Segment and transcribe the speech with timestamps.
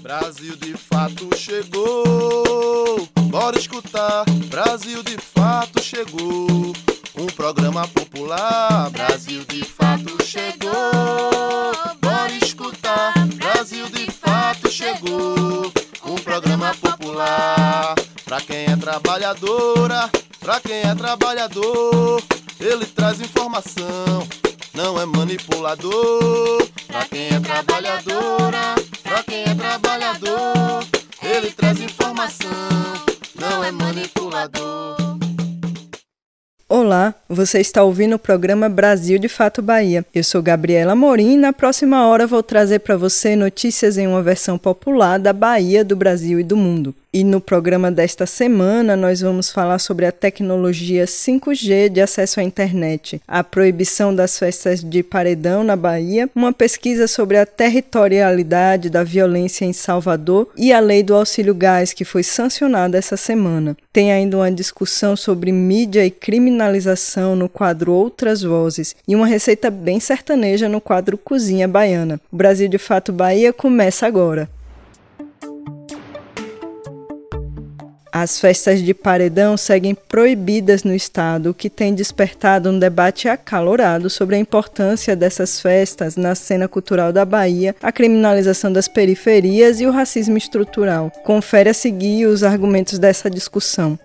[0.00, 3.08] Brasil de fato chegou.
[3.28, 4.24] Bora escutar.
[4.46, 6.72] Brasil de fato chegou.
[7.16, 8.90] Um programa popular.
[8.90, 10.72] Brasil de fato chegou.
[12.00, 13.12] Bora escutar.
[13.36, 15.72] Brasil de fato chegou.
[16.04, 17.94] Um programa popular.
[18.24, 22.22] Pra quem é trabalhadora, pra quem é trabalhador,
[22.60, 24.26] ele traz informação.
[24.72, 26.70] Não é manipulador.
[26.90, 30.84] Pra quem é trabalhadora, pra quem é trabalhador,
[31.22, 32.50] ele traz informação.
[33.38, 34.96] Não é manipulador.
[36.68, 40.04] Olá, você está ouvindo o programa Brasil de Fato Bahia.
[40.12, 44.22] Eu sou Gabriela Morim e na próxima hora vou trazer para você notícias em uma
[44.22, 46.94] versão popular da Bahia, do Brasil e do mundo.
[47.12, 52.44] E no programa desta semana nós vamos falar sobre a tecnologia 5G de acesso à
[52.44, 59.02] internet, a proibição das festas de paredão na Bahia, uma pesquisa sobre a territorialidade da
[59.02, 63.76] violência em Salvador e a lei do auxílio gás que foi sancionada essa semana.
[63.92, 69.68] Tem ainda uma discussão sobre mídia e criminalização no quadro Outras Vozes e uma receita
[69.68, 72.20] bem sertaneja no quadro Cozinha Baiana.
[72.30, 74.48] O Brasil de Fato Bahia começa agora.
[78.12, 84.10] As festas de paredão seguem proibidas no estado, o que tem despertado um debate acalorado
[84.10, 89.86] sobre a importância dessas festas na cena cultural da Bahia, a criminalização das periferias e
[89.86, 91.12] o racismo estrutural.
[91.24, 93.96] Confere a seguir os argumentos dessa discussão.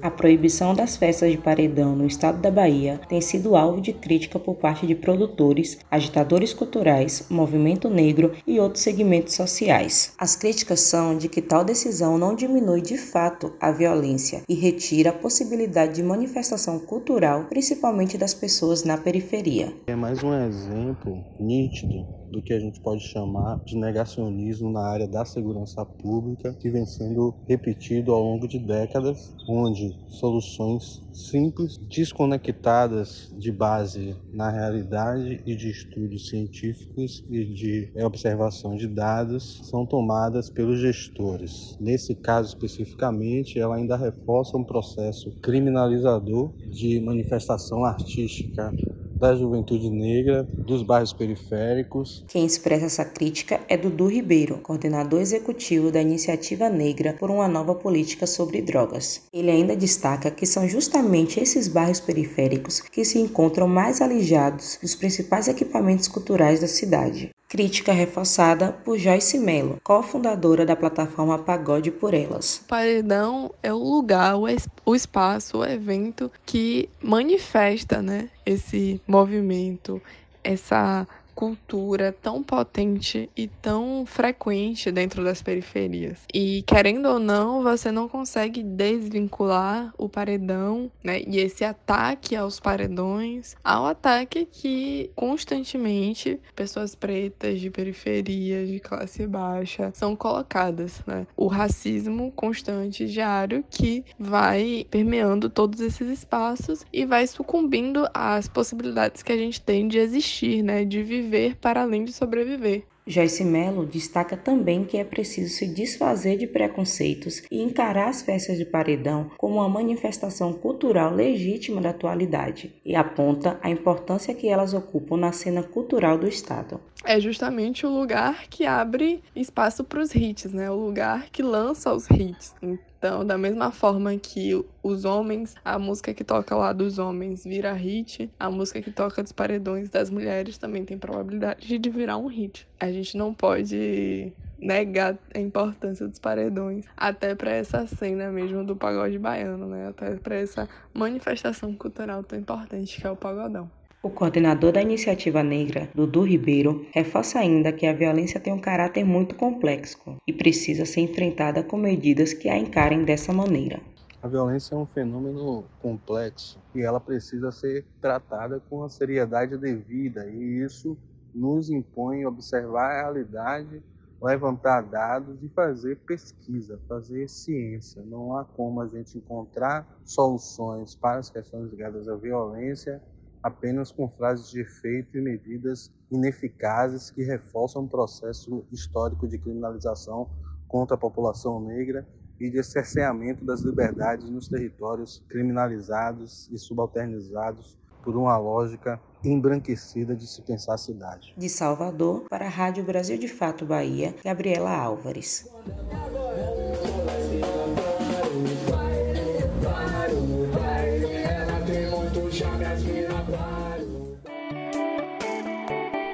[0.00, 4.38] A proibição das festas de paredão no estado da Bahia tem sido alvo de crítica
[4.38, 10.12] por parte de produtores, agitadores culturais, movimento negro e outros segmentos sociais.
[10.18, 15.10] As críticas são de que tal decisão não diminui de fato a violência e retira
[15.10, 19.72] a possibilidade de manifestação cultural, principalmente das pessoas na periferia.
[19.86, 25.08] É mais um exemplo nítido do que a gente pode chamar de negacionismo na área
[25.08, 33.28] da segurança pública, que vem sendo repetido ao longo de décadas, onde soluções simples, desconectadas
[33.36, 40.48] de base na realidade e de estudos científicos e de observação de dados, são tomadas
[40.48, 41.76] pelos gestores.
[41.80, 48.72] Nesse caso especificamente, ela ainda reforça um processo criminalizador de manifestação artística
[49.18, 52.24] da juventude negra, dos bairros periféricos.
[52.28, 57.74] Quem expressa essa crítica é Dudu Ribeiro, coordenador executivo da Iniciativa Negra por uma Nova
[57.74, 59.22] Política sobre Drogas.
[59.32, 64.94] Ele ainda destaca que são justamente esses bairros periféricos que se encontram mais alijados dos
[64.94, 67.30] principais equipamentos culturais da cidade.
[67.48, 72.58] Crítica reforçada por Joyce Mello, cofundadora da plataforma Pagode por Elas.
[72.58, 74.36] O paredão é o lugar,
[74.84, 79.98] o espaço, o evento que manifesta né, esse movimento,
[80.44, 81.08] essa
[81.38, 86.18] cultura tão potente e tão frequente dentro das periferias.
[86.34, 92.58] E querendo ou não, você não consegue desvincular o paredão, né, e esse ataque aos
[92.58, 101.24] paredões ao ataque que constantemente pessoas pretas de periferia, de classe baixa são colocadas, né?
[101.36, 109.22] O racismo constante diário que vai permeando todos esses espaços e vai sucumbindo às possibilidades
[109.22, 112.84] que a gente tem de existir, né, de viver viver para além de sobreviver.
[113.06, 118.58] Joyce Mello destaca também que é preciso se desfazer de preconceitos e encarar as festas
[118.58, 124.74] de paredão como uma manifestação cultural legítima da atualidade e aponta a importância que elas
[124.74, 126.80] ocupam na cena cultural do Estado.
[127.02, 130.70] É justamente o lugar que abre espaço para os hits, né?
[130.70, 132.54] O lugar que lança os hits.
[132.98, 137.72] Então, da mesma forma que os homens, a música que toca lá dos homens vira
[137.72, 142.26] hit, a música que toca dos paredões das mulheres também tem probabilidade de virar um
[142.26, 142.68] hit.
[142.80, 148.74] A gente não pode negar a importância dos paredões, até para essa cena mesmo do
[148.74, 149.88] pagode baiano, né?
[149.88, 153.77] Até para essa manifestação cultural tão importante que é o pagodão.
[154.00, 159.04] O coordenador da Iniciativa Negra, Dudu Ribeiro, reforça ainda que a violência tem um caráter
[159.04, 163.80] muito complexo e precisa ser enfrentada com medidas que a encarem dessa maneira.
[164.22, 170.30] A violência é um fenômeno complexo e ela precisa ser tratada com a seriedade devida,
[170.30, 170.96] e isso
[171.34, 173.82] nos impõe observar a realidade,
[174.22, 178.00] levantar dados e fazer pesquisa, fazer ciência.
[178.06, 183.02] Não há como a gente encontrar soluções para as questões ligadas à violência
[183.42, 190.28] apenas com frases de efeito e medidas ineficazes que reforçam o processo histórico de criminalização
[190.66, 192.06] contra a população negra
[192.40, 200.26] e de cerceamento das liberdades nos territórios criminalizados e subalternizados por uma lógica embranquecida de
[200.26, 201.34] se pensar a cidade.
[201.36, 205.48] De Salvador, para a Rádio Brasil de Fato Bahia, Gabriela Álvares.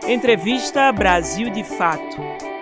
[0.06, 2.53] Entrevista Brasil de Fato.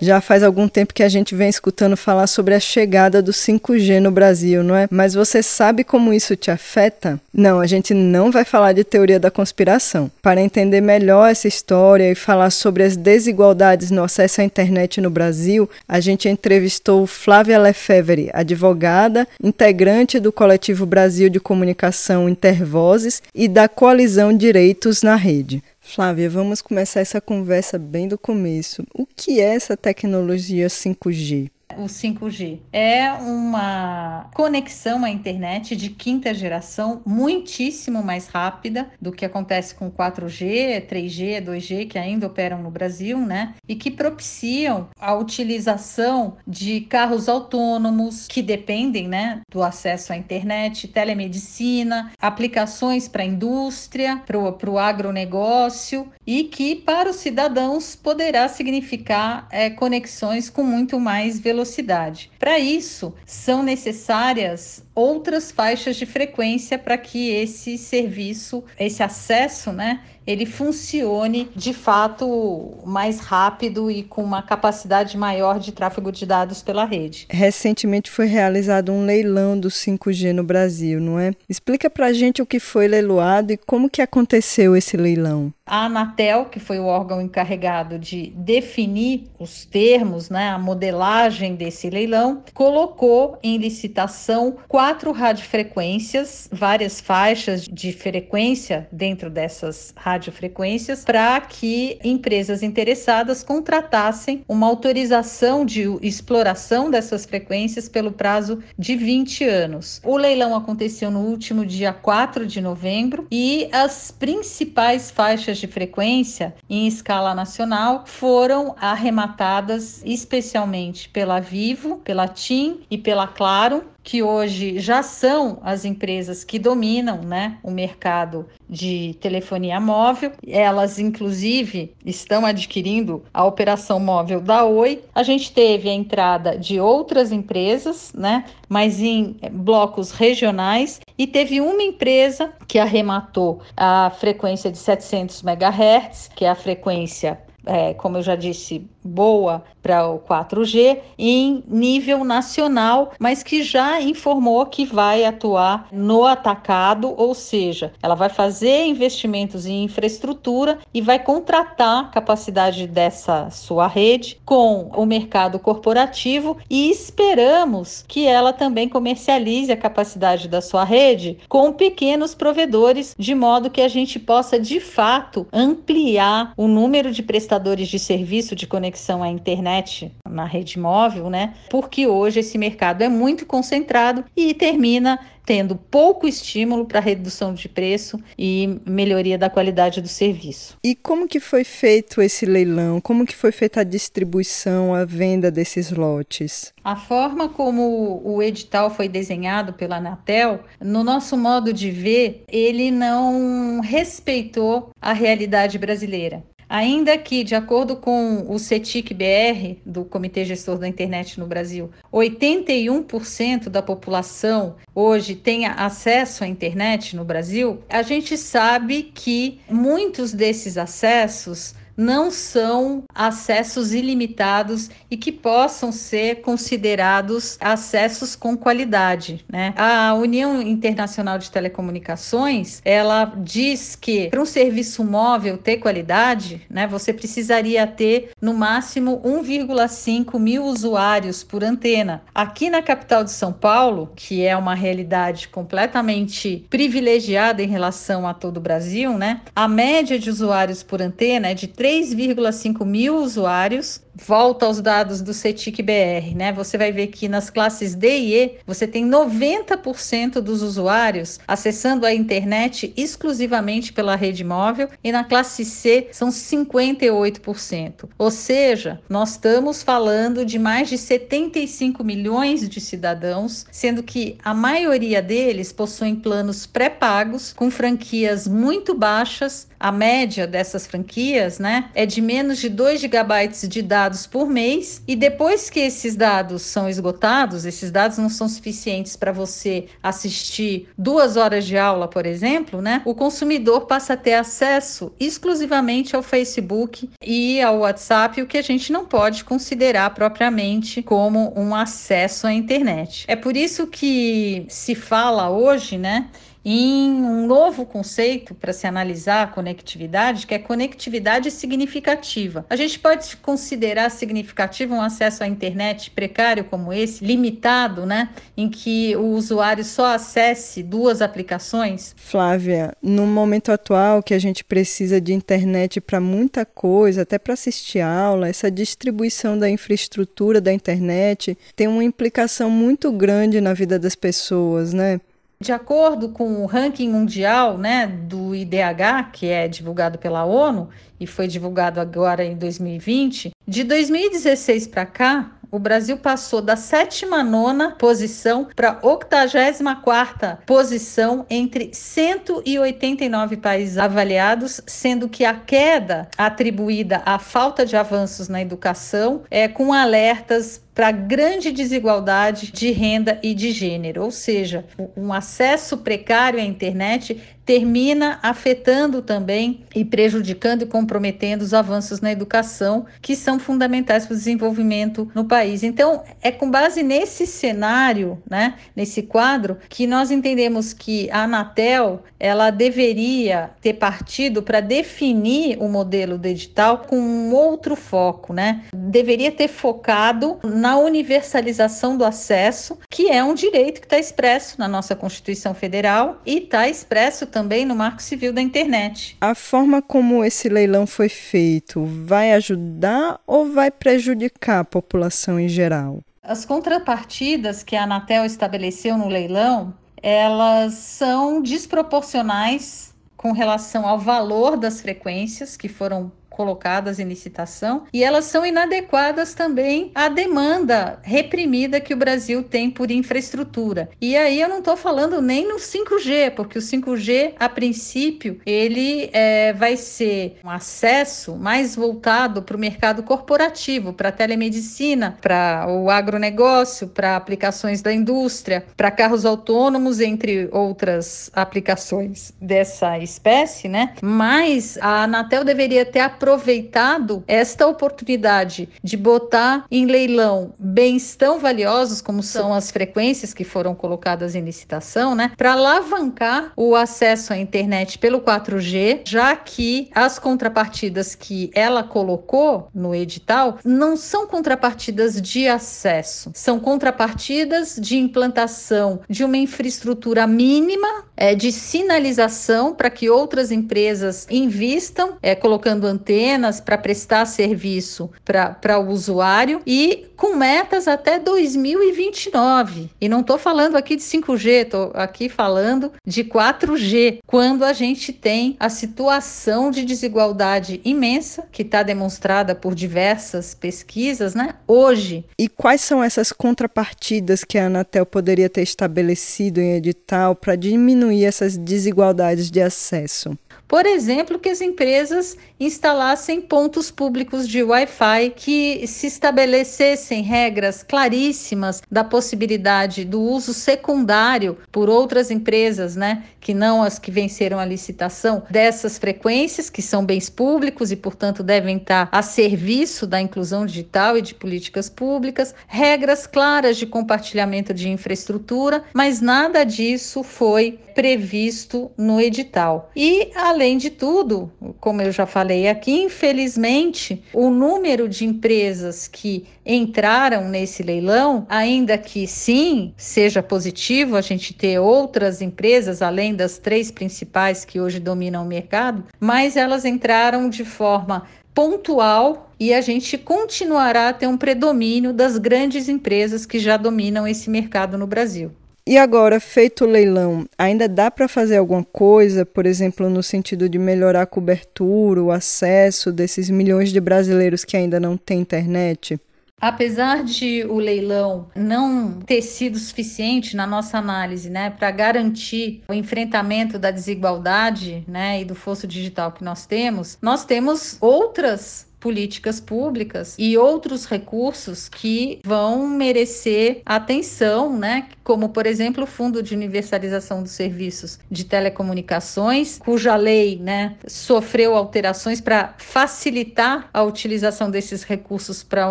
[0.00, 4.00] Já faz algum tempo que a gente vem escutando falar sobre a chegada do 5G
[4.00, 4.86] no Brasil, não é?
[4.90, 7.20] Mas você sabe como isso te afeta?
[7.32, 10.10] Não, a gente não vai falar de teoria da conspiração.
[10.22, 15.10] Para entender melhor essa história e falar sobre as desigualdades no acesso à internet no
[15.10, 23.48] Brasil, a gente entrevistou Flávia Lefevre, advogada, integrante do coletivo Brasil de Comunicação Intervozes e
[23.48, 25.62] da coalizão Direitos na Rede.
[25.90, 28.86] Flávia, vamos começar essa conversa bem do começo.
[28.92, 31.50] O que é essa tecnologia 5G?
[31.76, 32.60] O 5G.
[32.72, 39.90] É uma conexão à internet de quinta geração, muitíssimo mais rápida do que acontece com
[39.90, 43.54] 4G, 3G, 2G, que ainda operam no Brasil, né?
[43.68, 50.88] E que propiciam a utilização de carros autônomos que dependem, né, do acesso à internet,
[50.88, 59.46] telemedicina, aplicações para a indústria, para o agronegócio e que para os cidadãos poderá significar
[59.50, 62.30] é, conexões com muito mais velocidade velocidade.
[62.38, 70.00] Para isso, são necessárias outras faixas de frequência para que esse serviço, esse acesso, né,
[70.26, 76.60] ele funcione de fato mais rápido e com uma capacidade maior de tráfego de dados
[76.60, 77.26] pela rede.
[77.30, 81.30] Recentemente foi realizado um leilão do 5G no Brasil, não é?
[81.48, 85.50] Explica para a gente o que foi leiloado e como que aconteceu esse leilão.
[85.64, 91.88] A Anatel, que foi o órgão encarregado de definir os termos, né, a modelagem desse
[91.88, 101.98] leilão, colocou em licitação quatro radiofrequências, várias faixas de frequência dentro dessas radiofrequências para que
[102.02, 110.00] empresas interessadas contratassem uma autorização de exploração dessas frequências pelo prazo de 20 anos.
[110.04, 116.54] O leilão aconteceu no último dia 4 de novembro e as principais faixas de frequência
[116.68, 124.78] em escala nacional foram arrematadas especialmente pela Vivo, pela TIM e pela Claro, que hoje
[124.78, 130.32] já são as empresas que dominam né, o mercado de telefonia móvel.
[130.46, 135.02] Elas, inclusive, estão adquirindo a operação móvel da Oi.
[135.14, 141.60] A gente teve a entrada de outras empresas, né, mas em blocos regionais, e teve
[141.60, 148.16] uma empresa que arrematou a frequência de 700 MHz, que é a frequência é, como
[148.16, 154.84] eu já disse, boa para o 4G em nível nacional, mas que já informou que
[154.84, 162.10] vai atuar no atacado, ou seja, ela vai fazer investimentos em infraestrutura e vai contratar
[162.10, 169.76] capacidade dessa sua rede com o mercado corporativo e esperamos que ela também comercialize a
[169.76, 175.46] capacidade da sua rede com pequenos provedores, de modo que a gente possa de fato
[175.52, 181.28] ampliar o número de prestadores de serviço de conexão à internet internet na rede móvel,
[181.28, 181.54] né?
[181.68, 187.70] Porque hoje esse mercado é muito concentrado e termina tendo pouco estímulo para redução de
[187.70, 190.76] preço e melhoria da qualidade do serviço.
[190.84, 193.00] E como que foi feito esse leilão?
[193.00, 196.74] Como que foi feita a distribuição, a venda desses lotes?
[196.84, 202.90] A forma como o edital foi desenhado pela Anatel, no nosso modo de ver, ele
[202.90, 206.44] não respeitou a realidade brasileira.
[206.68, 213.70] Ainda que, de acordo com o CETIC-BR, do Comitê Gestor da Internet no Brasil, 81%
[213.70, 220.76] da população hoje tenha acesso à internet no Brasil, a gente sabe que muitos desses
[220.76, 229.74] acessos não são acessos ilimitados e que possam ser considerados acessos com qualidade, né?
[229.76, 236.86] A União Internacional de Telecomunicações, ela diz que para um serviço móvel ter qualidade, né,
[236.86, 242.22] você precisaria ter no máximo 1,5 mil usuários por antena.
[242.32, 248.32] Aqui na capital de São Paulo, que é uma realidade completamente privilegiada em relação a
[248.32, 249.40] todo o Brasil, né?
[249.56, 255.22] A média de usuários por antena é de 3 3,5 mil usuários volta aos dados
[255.22, 256.52] do CETIC BR, né?
[256.52, 262.04] Você vai ver que nas classes D e E, você tem 90% dos usuários acessando
[262.04, 268.08] a internet exclusivamente pela rede móvel e na classe C são 58%.
[268.18, 274.52] Ou seja, nós estamos falando de mais de 75 milhões de cidadãos, sendo que a
[274.52, 279.68] maioria deles possuem planos pré-pagos com franquias muito baixas.
[279.78, 285.02] A média dessas franquias, né, é de menos de 2 GB de dados por mês
[285.06, 290.88] e depois que esses dados são esgotados, esses dados não são suficientes para você assistir
[290.96, 296.22] duas horas de aula, por exemplo, né, o consumidor passa a ter acesso exclusivamente ao
[296.22, 302.46] Facebook e ao WhatsApp, o que a gente não pode considerar propriamente como um acesso
[302.46, 303.24] à internet.
[303.28, 306.28] É por isso que se fala hoje, né,
[306.70, 312.66] em um novo conceito para se analisar a conectividade, que é conectividade significativa.
[312.68, 318.68] A gente pode considerar significativo um acesso à internet precário como esse, limitado, né, em
[318.68, 322.14] que o usuário só acesse duas aplicações?
[322.16, 327.54] Flávia, no momento atual que a gente precisa de internet para muita coisa, até para
[327.54, 333.98] assistir aula, essa distribuição da infraestrutura da internet tem uma implicação muito grande na vida
[333.98, 335.18] das pessoas, né?
[335.60, 340.88] De acordo com o ranking mundial né, do IDH, que é divulgado pela ONU
[341.18, 347.42] e foi divulgado agora em 2020, de 2016 para cá, o Brasil passou da sétima
[347.42, 357.38] nona posição para 84 posição entre 189 países avaliados, sendo que a queda atribuída à
[357.38, 363.70] falta de avanços na educação é com alertas para grande desigualdade de renda e de
[363.70, 364.84] gênero, ou seja,
[365.16, 372.32] um acesso precário à internet termina afetando também e prejudicando e comprometendo os avanços na
[372.32, 375.82] educação, que são fundamentais para o desenvolvimento no país.
[375.82, 382.22] Então, é com base nesse cenário, né, nesse quadro, que nós entendemos que a Anatel
[382.40, 388.84] ela deveria ter partido para definir o modelo digital com um outro foco, né?
[388.94, 394.88] Deveria ter focado na universalização do acesso, que é um direito que está expresso na
[394.88, 399.36] nossa Constituição Federal e está expresso também também no Marco Civil da Internet.
[399.40, 405.68] A forma como esse leilão foi feito vai ajudar ou vai prejudicar a população em
[405.68, 406.20] geral?
[406.42, 409.92] As contrapartidas que a Anatel estabeleceu no leilão,
[410.22, 418.24] elas são desproporcionais com relação ao valor das frequências que foram colocadas em licitação e
[418.24, 424.08] elas são inadequadas também à demanda reprimida que o Brasil tem por infraestrutura.
[424.20, 429.30] E aí eu não estou falando nem no 5G, porque o 5G, a princípio, ele
[429.32, 435.86] é, vai ser um acesso mais voltado para o mercado corporativo, para a telemedicina, para
[435.88, 444.14] o agronegócio, para aplicações da indústria, para carros autônomos, entre outras aplicações dessa espécie, né?
[444.20, 451.58] Mas a Anatel deveria ter a aproveitado esta oportunidade de botar em leilão bens tão
[451.58, 457.52] valiosos como são as frequências que foram colocadas em licitação, né, para alavancar o acesso
[457.52, 464.46] à internet pelo 4G, já que as contrapartidas que ela colocou no edital não são
[464.46, 473.10] contrapartidas de acesso, são contrapartidas de implantação de uma infraestrutura mínima é, de sinalização para
[473.10, 480.54] que outras empresas invistam, é, colocando apenas para prestar serviço para o usuário e com
[480.54, 483.08] metas até 2029.
[483.18, 488.30] E não estou falando aqui de 5G, estou aqui falando de 4G, quando a gente
[488.30, 494.74] tem a situação de desigualdade imensa que está demonstrada por diversas pesquisas, né?
[494.86, 495.46] Hoje.
[495.58, 501.46] E quais são essas contrapartidas que a Anatel poderia ter estabelecido em edital para diminuir
[501.46, 503.56] essas desigualdades de acesso?
[503.88, 512.02] Por exemplo, que as empresas instalassem pontos públicos de Wi-Fi, que se estabelecessem regras claríssimas
[512.10, 517.84] da possibilidade do uso secundário por outras empresas, né, que não as que venceram a
[517.86, 523.86] licitação, dessas frequências, que são bens públicos e, portanto, devem estar a serviço da inclusão
[523.86, 530.98] digital e de políticas públicas, regras claras de compartilhamento de infraestrutura, mas nada disso foi
[531.14, 533.10] previsto no edital.
[533.16, 539.64] E, além de tudo, como eu já falei aqui, infelizmente, o número de empresas que
[539.86, 546.76] entraram nesse leilão, ainda que sim, seja positivo a gente ter outras empresas além das
[546.78, 553.00] três principais que hoje dominam o mercado, mas elas entraram de forma pontual e a
[553.00, 558.26] gente continuará a ter um predomínio das grandes empresas que já dominam esse mercado no
[558.26, 558.72] Brasil.
[559.10, 563.88] E agora, feito o leilão, ainda dá para fazer alguma coisa, por exemplo, no sentido
[563.88, 569.40] de melhorar a cobertura, o acesso desses milhões de brasileiros que ainda não têm internet?
[569.80, 576.12] Apesar de o leilão não ter sido suficiente na nossa análise, né, para garantir o
[576.12, 582.80] enfrentamento da desigualdade, né, e do fosso digital que nós temos, nós temos outras políticas
[582.80, 588.28] públicas e outros recursos que vão merecer atenção, né?
[588.42, 594.94] Como, por exemplo, o Fundo de Universalização dos Serviços de Telecomunicações, cuja lei, né, sofreu
[594.94, 599.10] alterações para facilitar a utilização desses recursos para a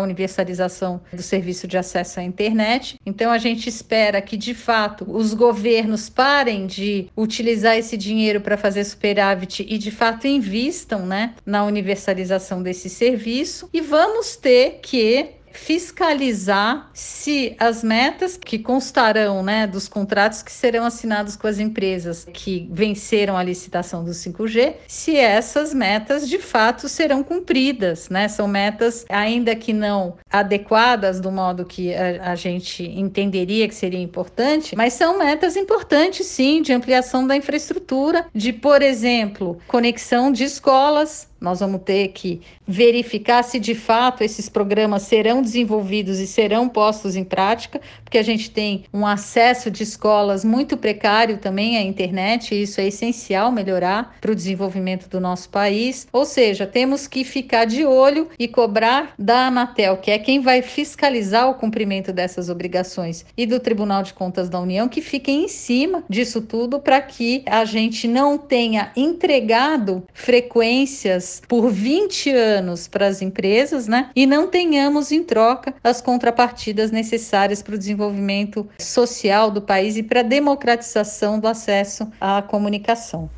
[0.00, 2.98] universalização do serviço de acesso à internet.
[3.06, 8.56] Então, a gente espera que, de fato, os governos parem de utilizar esse dinheiro para
[8.56, 15.38] fazer superávit e, de fato, invistam, né, na universalização desses serviço e vamos ter que
[15.52, 22.26] fiscalizar se as metas que constarão né, dos contratos que serão assinados com as empresas
[22.32, 28.08] que venceram a licitação do 5G, se essas metas de fato serão cumpridas.
[28.08, 28.28] Né?
[28.28, 34.00] São metas, ainda que não adequadas do modo que a, a gente entenderia que seria
[34.00, 40.44] importante, mas são metas importantes sim de ampliação da infraestrutura, de, por exemplo, conexão de
[40.44, 46.68] escolas nós vamos ter que verificar se de fato esses programas serão desenvolvidos e serão
[46.68, 51.82] postos em prática, porque a gente tem um acesso de escolas muito precário também à
[51.82, 56.06] internet, e isso é essencial melhorar para o desenvolvimento do nosso país.
[56.12, 60.62] Ou seja, temos que ficar de olho e cobrar da Anatel, que é quem vai
[60.62, 65.48] fiscalizar o cumprimento dessas obrigações, e do Tribunal de Contas da União, que fiquem em
[65.48, 73.06] cima disso tudo para que a gente não tenha entregado frequências por 20 anos para
[73.06, 74.10] as empresas, né?
[74.14, 80.02] E não tenhamos em troca as contrapartidas necessárias para o desenvolvimento social do país e
[80.02, 83.30] para a democratização do acesso à comunicação.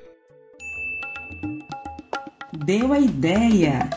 [2.67, 3.89] Deu a ideia!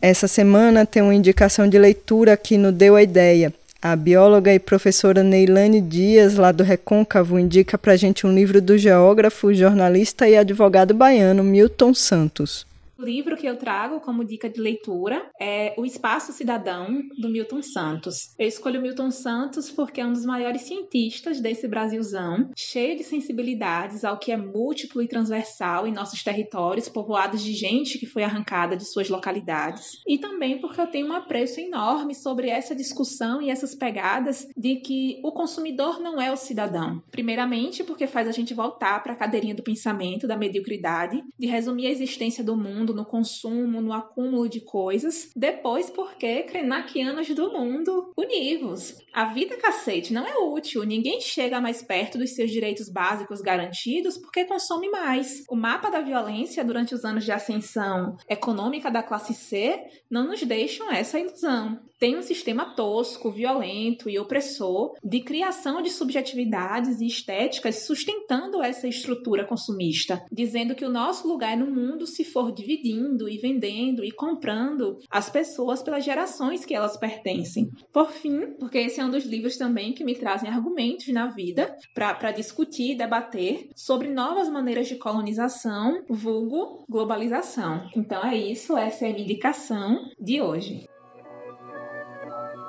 [0.00, 3.52] Essa semana tem uma indicação de leitura aqui no Deu a Ideia.
[3.88, 8.76] A bióloga e professora Neilane Dias, lá do Recôncavo, indica para gente um livro do
[8.76, 12.66] geógrafo, jornalista e advogado baiano Milton Santos.
[12.98, 17.60] O livro que eu trago como dica de leitura é O Espaço Cidadão, do Milton
[17.60, 18.34] Santos.
[18.38, 23.04] Eu escolho o Milton Santos porque é um dos maiores cientistas desse Brasilzão, cheio de
[23.04, 28.22] sensibilidades ao que é múltiplo e transversal em nossos territórios, povoados de gente que foi
[28.22, 30.00] arrancada de suas localidades.
[30.06, 34.76] E também porque eu tenho um apreço enorme sobre essa discussão e essas pegadas de
[34.76, 37.02] que o consumidor não é o cidadão.
[37.10, 41.88] Primeiramente, porque faz a gente voltar para a cadeirinha do pensamento, da mediocridade, de resumir
[41.88, 45.30] a existência do mundo mundo, no consumo, no acúmulo de coisas.
[45.34, 48.96] Depois, porque krenakianos do mundo univos.
[49.12, 50.84] A vida, cacete, não é útil.
[50.84, 55.44] Ninguém chega mais perto dos seus direitos básicos garantidos porque consome mais.
[55.48, 60.42] O mapa da violência durante os anos de ascensão econômica da classe C não nos
[60.42, 61.80] deixam essa ilusão.
[61.98, 68.86] Tem um sistema tosco, violento e opressor de criação de subjetividades e estéticas sustentando essa
[68.86, 74.10] estrutura consumista, dizendo que o nosso lugar no mundo se for dividindo e vendendo e
[74.10, 77.70] comprando as pessoas pelas gerações que elas pertencem.
[77.90, 81.74] Por fim, porque esse é um dos livros também que me trazem argumentos na vida
[81.94, 87.88] para discutir e debater sobre novas maneiras de colonização, vulgo globalização.
[87.96, 90.86] Então é isso, essa é a minha indicação de hoje.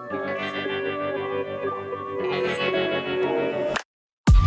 [0.09, 0.56] Thank you.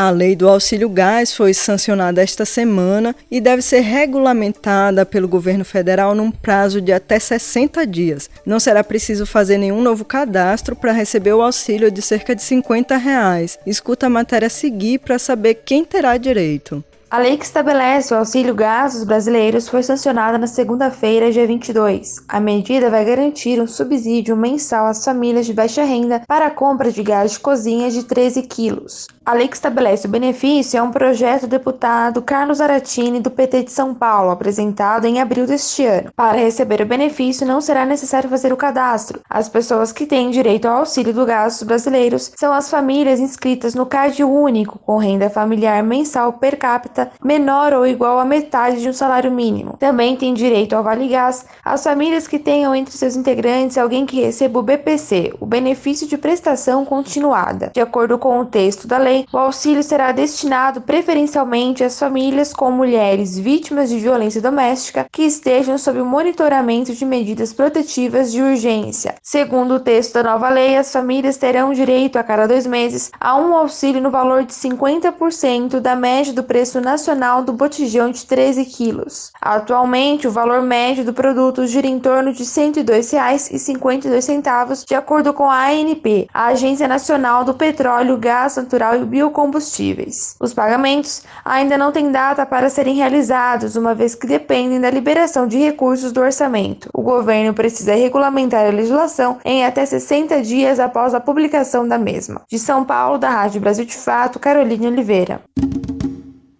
[0.00, 5.62] A lei do auxílio gás foi sancionada esta semana e deve ser regulamentada pelo governo
[5.62, 8.30] federal num prazo de até 60 dias.
[8.46, 12.96] Não será preciso fazer nenhum novo cadastro para receber o auxílio de cerca de 50
[12.96, 13.58] reais.
[13.66, 16.82] Escuta a matéria a seguir para saber quem terá direito.
[17.12, 22.18] A lei que estabelece o auxílio gás dos brasileiros foi sancionada na segunda-feira, dia 22.
[22.28, 26.92] A medida vai garantir um subsídio mensal às famílias de baixa renda para a compra
[26.92, 29.08] de gás de cozinha de 13 quilos.
[29.26, 33.64] A lei que estabelece o benefício é um projeto do deputado Carlos Aratini, do PT
[33.64, 36.12] de São Paulo, apresentado em abril deste ano.
[36.14, 39.20] Para receber o benefício, não será necessário fazer o cadastro.
[39.28, 43.84] As pessoas que têm direito ao auxílio do gasto brasileiros são as famílias inscritas no
[43.84, 48.92] CAD único, com renda familiar mensal per capita menor ou igual à metade de um
[48.92, 49.76] salário mínimo.
[49.78, 54.20] Também têm direito ao Vale Gás as famílias que tenham entre seus integrantes alguém que
[54.20, 57.70] receba o BPC, o benefício de prestação continuada.
[57.72, 62.70] De acordo com o texto da lei, o auxílio será destinado preferencialmente às famílias com
[62.70, 69.14] mulheres vítimas de violência doméstica que estejam sob o monitoramento de medidas protetivas de urgência.
[69.22, 73.36] Segundo o texto da nova lei, as famílias terão direito a cada dois meses a
[73.36, 78.64] um auxílio no valor de 50% da média do preço nacional do botijão de 13
[78.64, 79.30] quilos.
[79.40, 85.48] Atualmente, o valor médio do produto gira em torno de R$ 102,52, de acordo com
[85.48, 90.34] a ANP, a Agência Nacional do Petróleo, Gás Natural e biocombustíveis.
[90.40, 95.46] Os pagamentos ainda não têm data para serem realizados, uma vez que dependem da liberação
[95.46, 96.90] de recursos do orçamento.
[96.92, 102.42] O governo precisa regulamentar a legislação em até 60 dias após a publicação da mesma.
[102.48, 105.40] De São Paulo, da Rádio Brasil de Fato, Caroline Oliveira.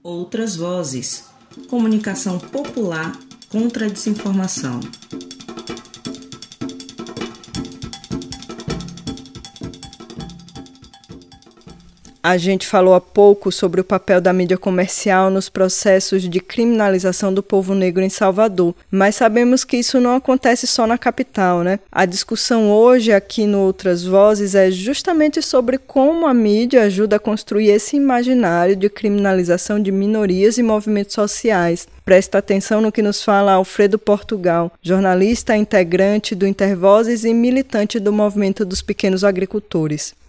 [0.02, 1.24] Outras vozes.
[1.68, 3.12] Comunicação popular
[3.50, 4.80] contra a desinformação.
[12.22, 17.32] A gente falou há pouco sobre o papel da mídia comercial nos processos de criminalização
[17.32, 21.80] do povo negro em Salvador, mas sabemos que isso não acontece só na capital, né?
[21.90, 27.20] A discussão hoje aqui no Outras Vozes é justamente sobre como a mídia ajuda a
[27.20, 31.88] construir esse imaginário de criminalização de minorias e movimentos sociais.
[32.04, 38.12] Presta atenção no que nos fala Alfredo Portugal, jornalista integrante do Intervozes e militante do
[38.12, 40.19] movimento dos pequenos agricultores.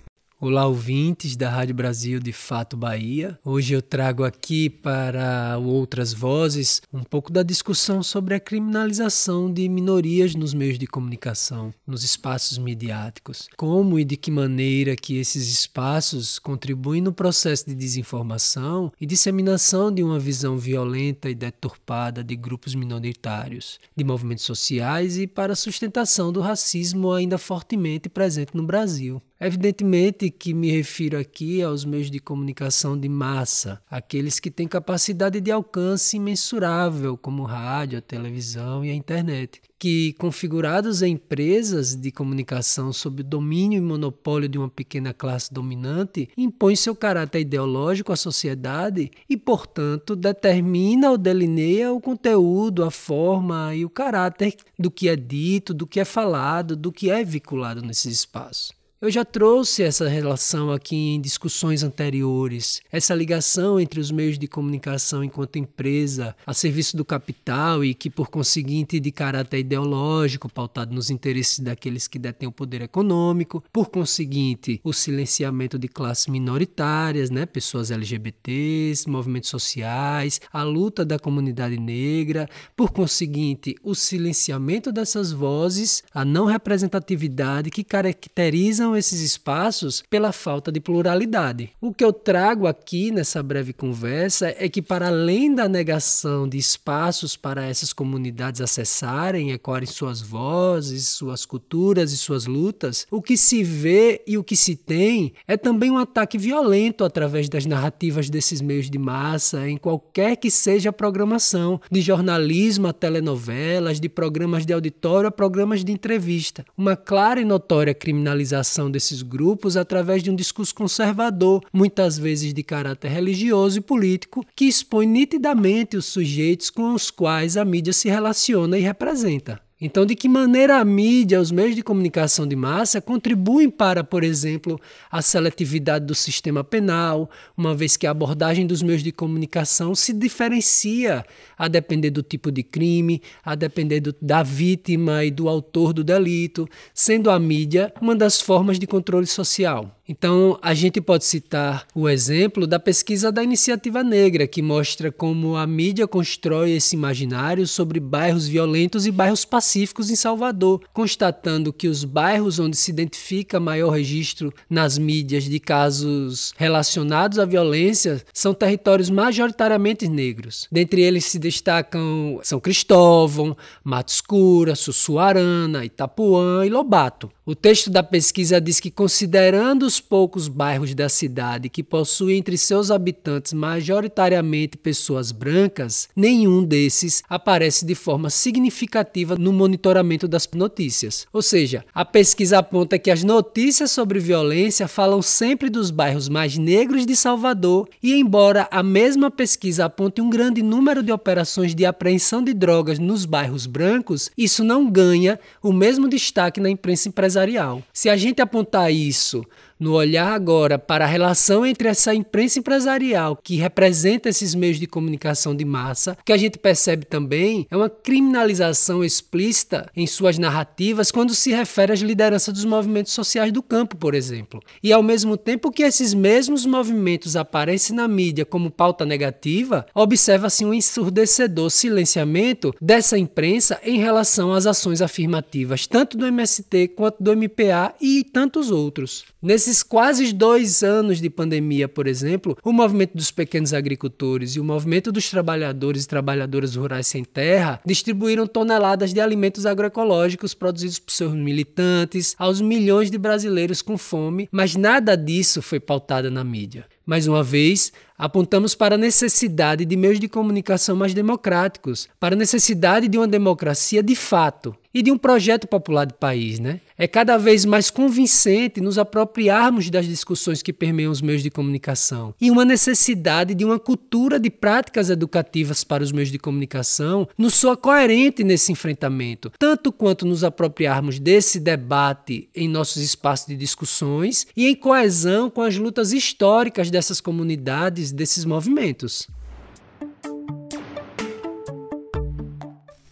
[0.43, 3.37] Olá, ouvintes da Rádio Brasil de Fato Bahia.
[3.45, 9.69] Hoje eu trago aqui para Outras Vozes um pouco da discussão sobre a criminalização de
[9.69, 13.47] minorias nos meios de comunicação, nos espaços midiáticos.
[13.55, 19.93] Como e de que maneira que esses espaços contribuem no processo de desinformação e disseminação
[19.93, 25.55] de uma visão violenta e deturpada de grupos minoritários, de movimentos sociais e para a
[25.55, 29.21] sustentação do racismo ainda fortemente presente no Brasil.
[29.43, 35.41] Evidentemente que me refiro aqui aos meios de comunicação de massa, aqueles que têm capacidade
[35.41, 42.11] de alcance imensurável, como rádio, a televisão e a internet, que, configurados em empresas de
[42.11, 48.13] comunicação sob o domínio e monopólio de uma pequena classe dominante, impõem seu caráter ideológico
[48.13, 54.91] à sociedade e, portanto, determina ou delineia o conteúdo, a forma e o caráter do
[54.91, 58.79] que é dito, do que é falado, do que é vinculado nesses espaços.
[59.01, 64.47] Eu já trouxe essa relação aqui em discussões anteriores, essa ligação entre os meios de
[64.47, 70.93] comunicação enquanto empresa a serviço do capital e que, por conseguinte, de caráter ideológico, pautado
[70.93, 77.31] nos interesses daqueles que detêm o poder econômico, por conseguinte, o silenciamento de classes minoritárias,
[77.31, 85.31] né, pessoas LGBTs, movimentos sociais, a luta da comunidade negra, por conseguinte, o silenciamento dessas
[85.31, 91.71] vozes, a não representatividade que caracterizam esses espaços pela falta de pluralidade.
[91.79, 96.57] O que eu trago aqui nessa breve conversa é que, para além da negação de
[96.57, 103.37] espaços para essas comunidades acessarem, ecoarem suas vozes, suas culturas e suas lutas, o que
[103.37, 108.29] se vê e o que se tem é também um ataque violento através das narrativas
[108.29, 114.09] desses meios de massa, em qualquer que seja a programação, de jornalismo a telenovelas, de
[114.09, 116.65] programas de auditório a programas de entrevista.
[116.77, 122.63] Uma clara e notória criminalização desses grupos através de um discurso conservador, muitas vezes de
[122.63, 128.09] caráter religioso e político, que expõe nitidamente os sujeitos com os quais a mídia se
[128.09, 129.61] relaciona e representa.
[129.83, 134.23] Então, de que maneira a mídia, os meios de comunicação de massa contribuem para, por
[134.23, 139.95] exemplo, a seletividade do sistema penal, uma vez que a abordagem dos meios de comunicação
[139.95, 141.25] se diferencia
[141.57, 146.03] a depender do tipo de crime, a depender do, da vítima e do autor do
[146.03, 149.99] delito, sendo a mídia uma das formas de controle social.
[150.07, 155.55] Então, a gente pode citar o exemplo da pesquisa da Iniciativa Negra, que mostra como
[155.55, 161.87] a mídia constrói esse imaginário sobre bairros violentos e bairros pacíficos em Salvador, constatando que
[161.87, 168.53] os bairros onde se identifica maior registro nas mídias de casos relacionados à violência são
[168.53, 170.67] territórios majoritariamente negros.
[170.71, 177.31] Dentre eles se destacam São Cristóvão, Mato Escura, Sussuarana, Itapuã e Lobato.
[177.45, 182.57] O texto da pesquisa diz que, considerando os poucos bairros da cidade que possuem entre
[182.57, 191.25] seus habitantes majoritariamente pessoas brancas, nenhum desses aparece de forma significativa no monitoramento das notícias.
[191.31, 196.57] Ou seja, a pesquisa aponta que as notícias sobre violência falam sempre dos bairros mais
[196.57, 201.85] negros de Salvador, e embora a mesma pesquisa aponte um grande número de operações de
[201.85, 207.83] apreensão de drogas nos bairros brancos, isso não ganha o mesmo destaque na imprensa empresarial.
[207.93, 209.45] Se a gente apontar isso
[209.81, 214.85] no olhar agora para a relação entre essa imprensa empresarial que representa esses meios de
[214.85, 220.37] comunicação de massa, o que a gente percebe também é uma criminalização explícita em suas
[220.37, 224.61] narrativas quando se refere às lideranças dos movimentos sociais do campo, por exemplo.
[224.83, 230.63] E ao mesmo tempo que esses mesmos movimentos aparecem na mídia como pauta negativa, observa-se
[230.63, 237.35] um ensurdecedor silenciamento dessa imprensa em relação às ações afirmativas, tanto do MST quanto do
[237.35, 239.25] MPA e tantos outros.
[239.71, 244.65] Nesses quase dois anos de pandemia, por exemplo, o movimento dos pequenos agricultores e o
[244.65, 251.13] movimento dos trabalhadores e trabalhadoras rurais sem terra distribuíram toneladas de alimentos agroecológicos produzidos por
[251.13, 256.85] seus militantes aos milhões de brasileiros com fome, mas nada disso foi pautado na mídia.
[257.05, 262.37] Mais uma vez, apontamos para a necessidade de meios de comunicação mais democráticos, para a
[262.37, 266.81] necessidade de uma democracia de fato e de um projeto popular de país, né?
[266.97, 272.33] É cada vez mais convincente nos apropriarmos das discussões que permeiam os meios de comunicação
[272.39, 277.55] e uma necessidade de uma cultura de práticas educativas para os meios de comunicação nos
[277.55, 284.45] soa coerente nesse enfrentamento, tanto quanto nos apropriarmos desse debate em nossos espaços de discussões
[284.55, 289.27] e em coesão com as lutas históricas dessas comunidades, desses movimentos.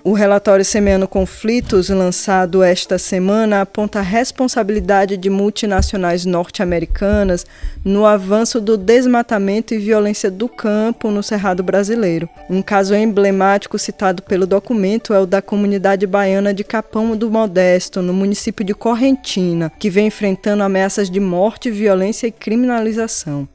[0.10, 7.46] O relatório Semeando Conflitos, lançado esta semana, aponta a responsabilidade de multinacionais norte-americanas
[7.86, 12.28] no avanço do desmatamento e violência do campo no Cerrado brasileiro.
[12.50, 18.02] Um caso emblemático citado pelo documento é o da comunidade baiana de Capão do Modesto,
[18.02, 23.48] no município de Correntina, que vem enfrentando ameaças de morte, violência e criminalização.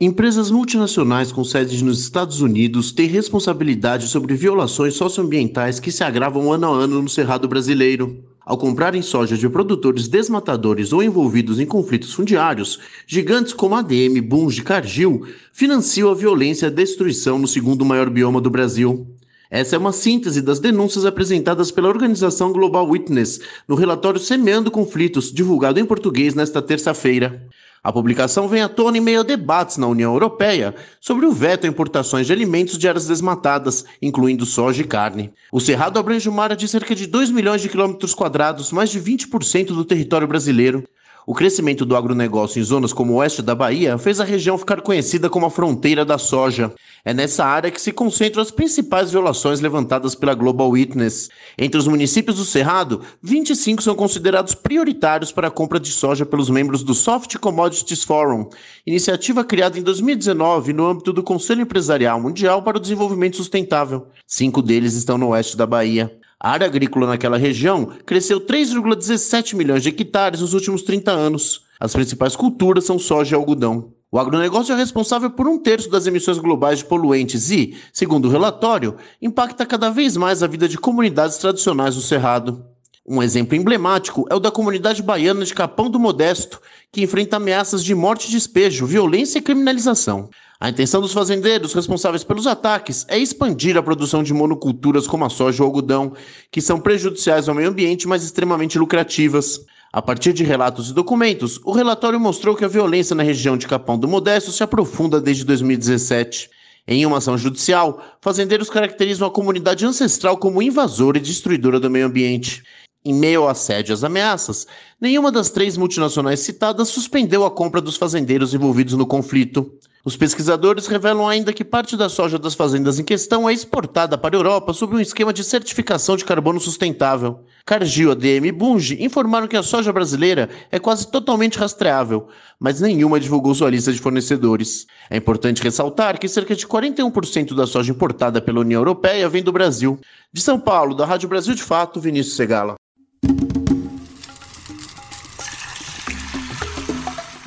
[0.00, 6.52] Empresas multinacionais com sedes nos Estados Unidos têm responsabilidade sobre violações socioambientais que se agravam
[6.52, 8.22] ano a ano no Cerrado brasileiro.
[8.46, 14.20] Ao comprarem soja de produtores desmatadores ou envolvidos em conflitos fundiários, gigantes como a ADM,
[14.20, 19.04] Bunge e Cargill financiam a violência e a destruição no segundo maior bioma do Brasil.
[19.50, 25.32] Essa é uma síntese das denúncias apresentadas pela organização Global Witness no relatório Semeando Conflitos,
[25.32, 27.48] divulgado em português nesta terça-feira.
[27.82, 31.64] A publicação vem à tona em meio a debates na União Europeia sobre o veto
[31.64, 35.32] a importações de alimentos de áreas desmatadas, incluindo soja e carne.
[35.52, 39.00] O Cerrado abrange uma área de cerca de 2 milhões de quilômetros quadrados, mais de
[39.00, 40.84] 20% do território brasileiro.
[41.28, 44.80] O crescimento do agronegócio em zonas como o oeste da Bahia fez a região ficar
[44.80, 46.72] conhecida como a fronteira da soja.
[47.04, 51.28] É nessa área que se concentram as principais violações levantadas pela Global Witness.
[51.58, 56.48] Entre os municípios do Cerrado, 25 são considerados prioritários para a compra de soja pelos
[56.48, 58.48] membros do Soft Commodities Forum,
[58.86, 64.06] iniciativa criada em 2019 no âmbito do Conselho Empresarial Mundial para o Desenvolvimento Sustentável.
[64.26, 66.10] Cinco deles estão no oeste da Bahia.
[66.40, 71.62] A área agrícola naquela região cresceu 3,17 milhões de hectares nos últimos 30 anos.
[71.80, 73.92] As principais culturas são soja e algodão.
[74.10, 78.30] O agronegócio é responsável por um terço das emissões globais de poluentes e, segundo o
[78.30, 82.64] relatório, impacta cada vez mais a vida de comunidades tradicionais do Cerrado.
[83.10, 86.60] Um exemplo emblemático é o da comunidade baiana de Capão do Modesto,
[86.92, 90.28] que enfrenta ameaças de morte e despejo, violência e criminalização.
[90.60, 95.30] A intenção dos fazendeiros responsáveis pelos ataques é expandir a produção de monoculturas como a
[95.30, 96.12] soja ou algodão,
[96.52, 99.58] que são prejudiciais ao meio ambiente, mas extremamente lucrativas.
[99.90, 103.66] A partir de relatos e documentos, o relatório mostrou que a violência na região de
[103.66, 106.50] Capão do Modesto se aprofunda desde 2017.
[106.86, 112.04] Em uma ação judicial, fazendeiros caracterizam a comunidade ancestral como invasora e destruidora do meio
[112.04, 112.62] ambiente.
[113.04, 114.66] Em meio ao assédio e às ameaças,
[115.00, 119.72] nenhuma das três multinacionais citadas suspendeu a compra dos fazendeiros envolvidos no conflito.
[120.04, 124.34] Os pesquisadores revelam ainda que parte da soja das fazendas em questão é exportada para
[124.34, 127.40] a Europa sob um esquema de certificação de carbono sustentável.
[127.66, 133.20] Cargill, ADM e Bunge informaram que a soja brasileira é quase totalmente rastreável, mas nenhuma
[133.20, 134.86] divulgou sua lista de fornecedores.
[135.10, 139.52] É importante ressaltar que cerca de 41% da soja importada pela União Europeia vem do
[139.52, 140.00] Brasil.
[140.32, 142.77] De São Paulo, da Rádio Brasil de Fato, Vinícius Segala.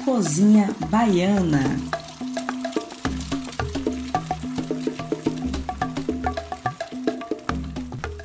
[0.06, 1.80] Cozinha Baiana.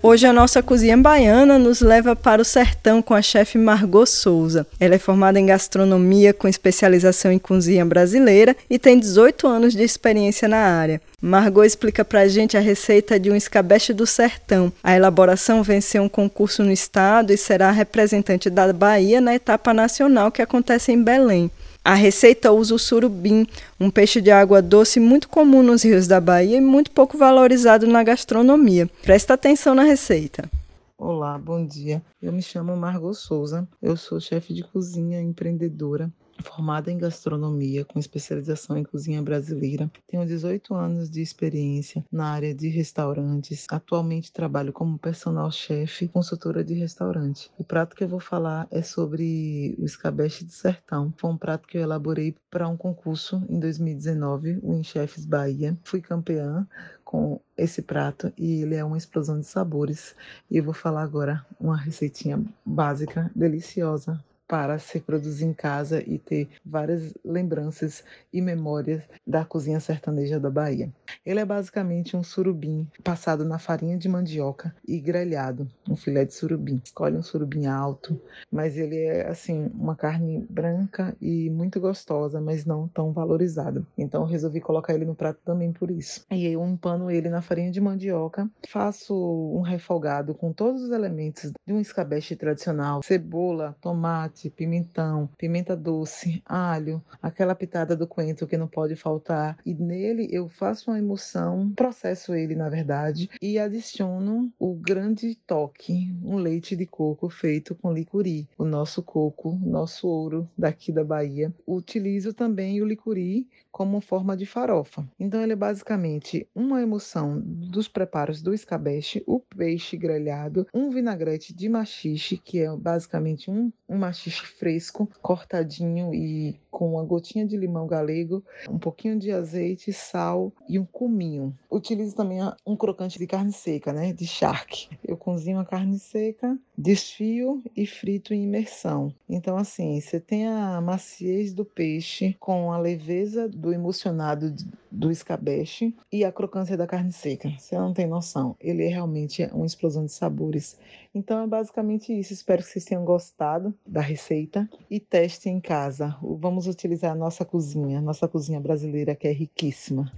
[0.06, 4.64] Hoje a nossa cozinha baiana nos leva para o sertão com a chefe Margot Souza.
[4.78, 9.82] Ela é formada em gastronomia com especialização em cozinha brasileira e tem 18 anos de
[9.82, 11.00] experiência na área.
[11.20, 14.72] Margot explica pra gente a receita de um escabeche do sertão.
[14.80, 20.30] A elaboração venceu um concurso no estado e será representante da Bahia na etapa nacional
[20.30, 21.50] que acontece em Belém.
[21.86, 23.46] A receita usa o surubim,
[23.78, 27.86] um peixe de água doce muito comum nos rios da Bahia e muito pouco valorizado
[27.86, 28.90] na gastronomia.
[29.04, 30.50] Presta atenção na receita.
[30.98, 32.02] Olá, bom dia.
[32.20, 33.68] Eu me chamo Margot Souza.
[33.80, 36.10] Eu sou chefe de cozinha empreendedora
[36.42, 39.90] formada em gastronomia com especialização em cozinha brasileira.
[40.06, 43.66] Tenho 18 anos de experiência na área de restaurantes.
[43.70, 47.50] Atualmente trabalho como personal chefe, consultora de restaurante.
[47.58, 51.12] O prato que eu vou falar é sobre o escabeche de sertão.
[51.16, 55.76] Foi um prato que eu elaborei para um concurso em 2019, o Chefs Bahia.
[55.84, 56.66] Fui campeã
[57.04, 60.14] com esse prato e ele é uma explosão de sabores.
[60.50, 66.18] E eu vou falar agora uma receitinha básica, deliciosa para se produzir em casa e
[66.18, 70.92] ter várias lembranças e memórias da cozinha sertaneja da Bahia.
[71.24, 76.34] Ele é basicamente um surubim passado na farinha de mandioca e grelhado, um filé de
[76.34, 76.80] surubim.
[76.84, 82.64] Escolhe um surubim alto, mas ele é assim uma carne branca e muito gostosa, mas
[82.64, 83.84] não tão valorizada.
[83.98, 86.24] Então eu resolvi colocar ele no prato também por isso.
[86.30, 91.52] E eu empano ele na farinha de mandioca, faço um refogado com todos os elementos
[91.66, 98.46] de um escabeche tradicional: cebola, tomate tomate, pimentão, pimenta doce, alho, aquela pitada do coentro
[98.46, 99.56] que não pode faltar.
[99.64, 106.14] E nele eu faço uma emulsão, processo ele na verdade e adiciono o grande toque,
[106.22, 111.52] um leite de coco feito com licuri, o nosso coco, nosso ouro daqui da Bahia.
[111.66, 115.06] Utilizo também o licuri como forma de farofa.
[115.18, 121.54] Então ele é basicamente uma emulsão dos preparos do escabeche, o peixe grelhado, um vinagrete
[121.54, 127.56] de machixe, que é basicamente um, um machixe fresco, cortadinho e com uma gotinha de
[127.56, 131.56] limão galego, um pouquinho de azeite, sal e um cominho.
[131.70, 134.88] Utilizo também um crocante de carne seca, né, de charque.
[135.02, 139.12] Eu cozinho a carne seca, desfio e frito em imersão.
[139.28, 144.54] Então assim, você tem a maciez do peixe com a leveza do emulsionado
[144.96, 147.52] do escabeche e a crocância da carne seca.
[147.58, 148.56] Você não tem noção.
[148.58, 150.78] Ele é realmente uma explosão de sabores.
[151.14, 152.32] Então é basicamente isso.
[152.32, 156.16] Espero que vocês tenham gostado da receita e testem em casa.
[156.22, 160.10] Vamos utilizar a nossa cozinha, nossa cozinha brasileira que é riquíssima.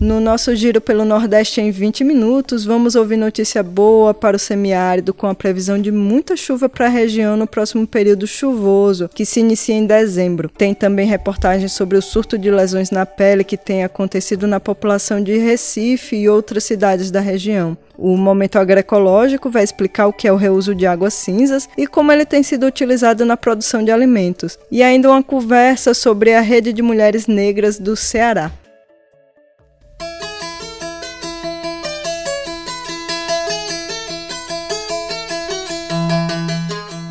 [0.00, 5.12] No nosso giro pelo Nordeste em 20 minutos, vamos ouvir notícia boa para o semiárido
[5.12, 9.40] com a previsão de muita chuva para a região no próximo período chuvoso, que se
[9.40, 10.48] inicia em dezembro.
[10.50, 15.20] Tem também reportagens sobre o surto de lesões na pele que tem acontecido na população
[15.20, 17.76] de Recife e outras cidades da região.
[17.96, 22.12] O Momento Agroecológico vai explicar o que é o reuso de águas cinzas e como
[22.12, 24.60] ele tem sido utilizado na produção de alimentos.
[24.70, 28.52] E ainda uma conversa sobre a rede de mulheres negras do Ceará.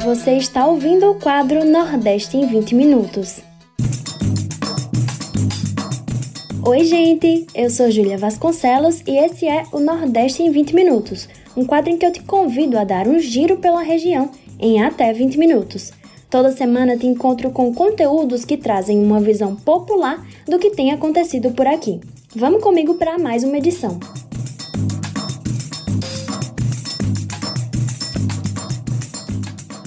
[0.07, 3.41] Você está ouvindo o quadro Nordeste em 20 Minutos.
[6.65, 7.45] Oi, gente!
[7.53, 11.27] Eu sou Júlia Vasconcelos e esse é o Nordeste em 20 Minutos,
[11.57, 15.11] um quadro em que eu te convido a dar um giro pela região em até
[15.11, 15.91] 20 minutos.
[16.29, 21.51] Toda semana te encontro com conteúdos que trazem uma visão popular do que tem acontecido
[21.51, 21.99] por aqui.
[22.33, 23.99] Vamos comigo para mais uma edição.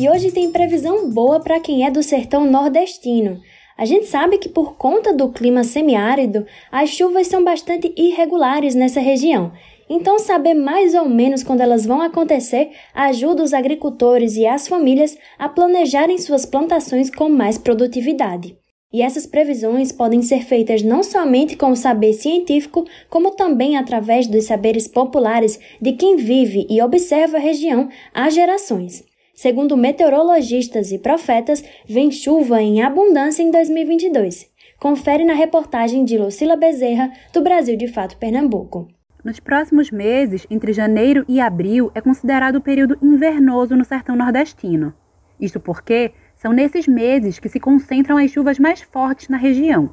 [0.01, 3.39] E hoje tem previsão boa para quem é do sertão nordestino.
[3.77, 8.99] A gente sabe que por conta do clima semiárido, as chuvas são bastante irregulares nessa
[8.99, 9.53] região.
[9.91, 15.19] Então, saber mais ou menos quando elas vão acontecer ajuda os agricultores e as famílias
[15.39, 18.57] a planejarem suas plantações com mais produtividade.
[18.91, 24.27] E essas previsões podem ser feitas não somente com o saber científico, como também através
[24.27, 29.10] dos saberes populares de quem vive e observa a região há gerações.
[29.41, 34.47] Segundo meteorologistas e profetas, vem chuva em abundância em 2022.
[34.79, 38.89] Confere na reportagem de Lucila Bezerra, do Brasil de Fato Pernambuco.
[39.25, 44.93] Nos próximos meses, entre janeiro e abril, é considerado o período invernoso no sertão nordestino.
[45.41, 49.89] Isto porque são nesses meses que se concentram as chuvas mais fortes na região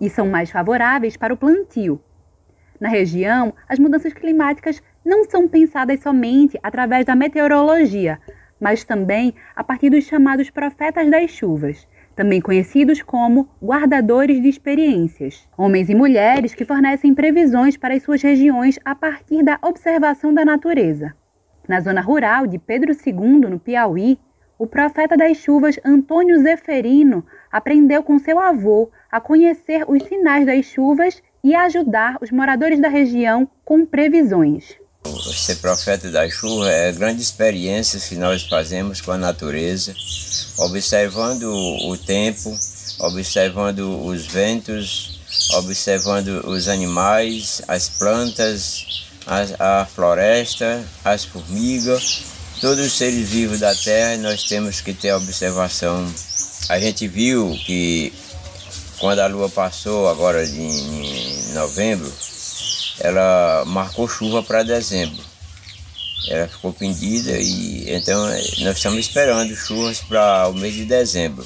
[0.00, 2.00] e são mais favoráveis para o plantio.
[2.78, 8.20] Na região, as mudanças climáticas não são pensadas somente através da meteorologia,
[8.60, 15.48] mas também a partir dos chamados profetas das chuvas, também conhecidos como guardadores de experiências,
[15.56, 20.44] homens e mulheres que fornecem previsões para as suas regiões a partir da observação da
[20.44, 21.14] natureza.
[21.66, 24.18] Na zona rural de Pedro II, no Piauí,
[24.58, 30.66] o profeta das chuvas Antônio Zeferino aprendeu com seu avô a conhecer os sinais das
[30.66, 34.79] chuvas e ajudar os moradores da região com previsões.
[35.04, 39.94] Ser profeta da chuva é grande experiência que nós fazemos com a natureza,
[40.58, 42.54] observando o tempo,
[42.98, 45.18] observando os ventos,
[45.54, 52.22] observando os animais, as plantas, a, a floresta, as formigas,
[52.60, 56.06] todos os seres vivos da terra, nós temos que ter observação.
[56.68, 58.12] A gente viu que
[58.98, 62.12] quando a lua passou agora em novembro,
[63.00, 65.22] ela marcou chuva para dezembro.
[66.30, 71.44] Ela ficou pendida e então nós estamos esperando chuvas para o mês de dezembro.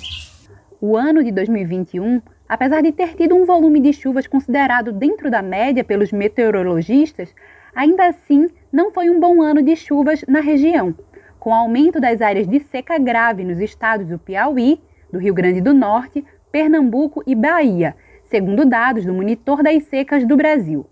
[0.80, 5.40] O ano de 2021, apesar de ter tido um volume de chuvas considerado dentro da
[5.40, 7.28] média pelos meteorologistas,
[7.74, 10.94] ainda assim não foi um bom ano de chuvas na região,
[11.38, 14.80] com aumento das áreas de seca grave nos estados do Piauí,
[15.10, 17.94] do Rio Grande do Norte, Pernambuco e Bahia,
[18.24, 20.84] segundo dados do Monitor das Secas do Brasil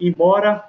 [0.00, 0.64] embora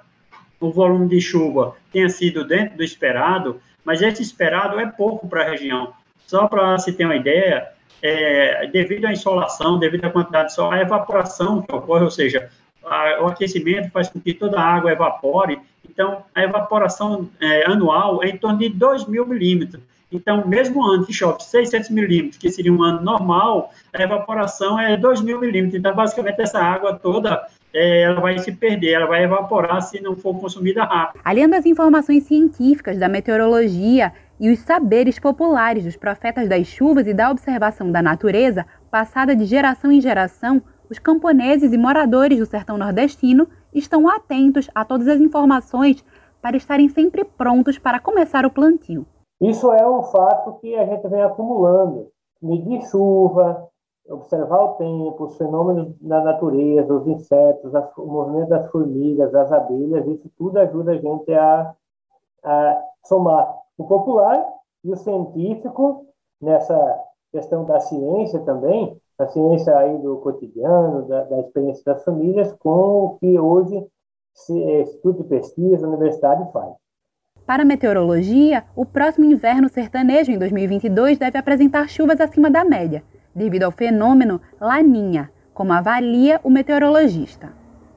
[0.60, 5.42] o volume de chuva tenha sido dentro do esperado, mas esse esperado é pouco para
[5.42, 5.92] a região.
[6.26, 7.68] Só para se ter uma ideia,
[8.02, 12.50] é, devido à insolação, devido à quantidade de sol, a evaporação que ocorre, ou seja,
[12.84, 18.22] a, o aquecimento faz com que toda a água evapore, Então, a evaporação é, anual
[18.22, 19.82] é em torno de 2 mil milímetros.
[20.10, 24.96] Então, mesmo ano que chove 600 milímetros, que seria um ano normal, a evaporação é
[24.96, 25.78] 2 mil milímetros.
[25.78, 30.38] Então, basicamente, essa água toda ela vai se perder, ela vai evaporar se não for
[30.38, 31.20] consumida rápido.
[31.24, 37.14] Aliando as informações científicas da meteorologia e os saberes populares dos profetas das chuvas e
[37.14, 42.78] da observação da natureza, passada de geração em geração, os camponeses e moradores do sertão
[42.78, 46.04] nordestino estão atentos a todas as informações
[46.40, 49.06] para estarem sempre prontos para começar o plantio.
[49.40, 52.08] Isso é um fato que a gente vem acumulando.
[52.40, 53.68] Medir chuva,
[54.08, 59.52] observar o tempo, os fenômenos da natureza, os insetos, as, o movimento das formigas, das
[59.52, 61.74] abelhas, isso tudo ajuda a gente a,
[62.42, 64.44] a somar o popular
[64.84, 66.06] e o científico
[66.40, 72.52] nessa questão da ciência também, a ciência aí do cotidiano, da, da experiência das famílias,
[72.54, 73.86] com o que hoje
[74.32, 76.74] se, é, estudo e pesquisa, a universidade faz.
[77.44, 83.02] Para a meteorologia, o próximo inverno sertanejo em 2022 deve apresentar chuvas acima da média,
[83.38, 87.52] devido ao fenômeno Laninha, como avalia o meteorologista.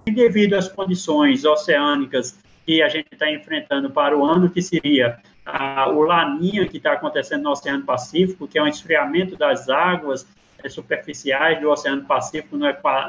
[0.05, 5.89] Devido às condições oceânicas que a gente está enfrentando para o ano, que seria a,
[5.89, 10.25] o Laninha que está acontecendo no Oceano Pacífico, que é um esfriamento das águas
[10.63, 12.65] é, superficiais do Oceano Pacífico no,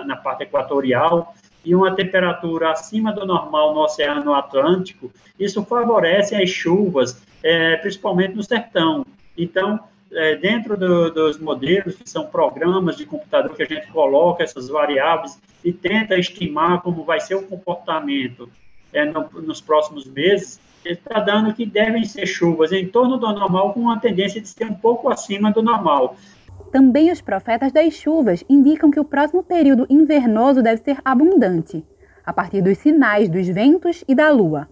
[0.07, 6.51] na parte equatorial, e uma temperatura acima do normal no Oceano Atlântico, isso favorece as
[6.51, 9.07] chuvas, é, principalmente no sertão.
[9.37, 9.79] Então,
[10.15, 14.69] é, dentro do, dos modelos, que são programas de computador que a gente coloca essas
[14.69, 18.49] variáveis e tenta estimar como vai ser o comportamento
[18.93, 23.73] é, no, nos próximos meses, está dando que devem ser chuvas em torno do normal,
[23.73, 26.17] com uma tendência de ser um pouco acima do normal.
[26.71, 31.85] Também os profetas das chuvas indicam que o próximo período invernoso deve ser abundante,
[32.25, 34.69] a partir dos sinais dos ventos e da lua.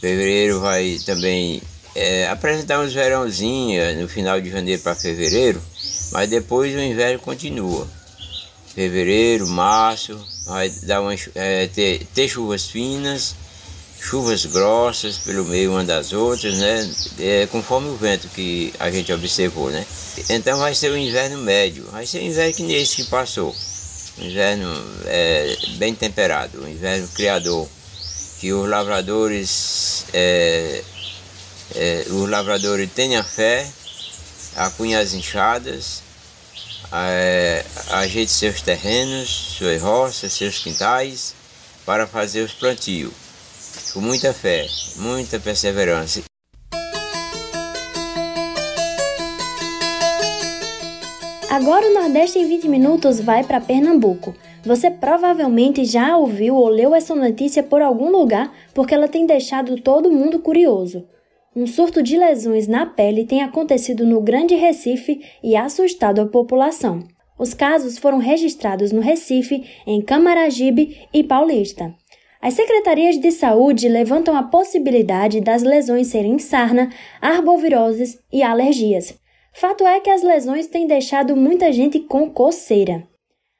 [0.00, 1.60] Fevereiro vai também
[1.98, 5.60] é, uns verãozinhos no final de janeiro para fevereiro,
[6.12, 7.86] mas depois o inverno continua.
[8.74, 13.34] Fevereiro, março, vai dar uma, é, ter, ter chuvas finas,
[14.00, 16.90] chuvas grossas pelo meio uma das outras, né?
[17.18, 19.84] É, conforme o vento que a gente observou, né?
[20.30, 23.54] Então vai ser o inverno médio, vai ser o inverno que nesse que passou.
[24.18, 24.68] Um inverno
[25.06, 27.68] é, bem temperado, um inverno criador,
[28.40, 30.04] que os lavradores
[31.74, 33.68] é, os lavradores tenham fé,
[34.56, 36.02] acunhem as enxadas,
[36.92, 41.34] é, ajeite seus terrenos, suas roças, seus quintais,
[41.84, 43.12] para fazer os plantios.
[43.92, 44.66] Com muita fé,
[44.96, 46.22] muita perseverança.
[51.50, 54.34] Agora o Nordeste em 20 minutos vai para Pernambuco.
[54.64, 59.80] Você provavelmente já ouviu ou leu essa notícia por algum lugar porque ela tem deixado
[59.80, 61.06] todo mundo curioso.
[61.56, 67.08] Um surto de lesões na pele tem acontecido no Grande Recife e assustado a população.
[67.38, 71.94] Os casos foram registrados no Recife, em Camaragibe e Paulista.
[72.40, 76.90] As secretarias de saúde levantam a possibilidade das lesões serem sarna,
[77.20, 79.14] arboviroses e alergias.
[79.52, 83.02] Fato é que as lesões têm deixado muita gente com coceira.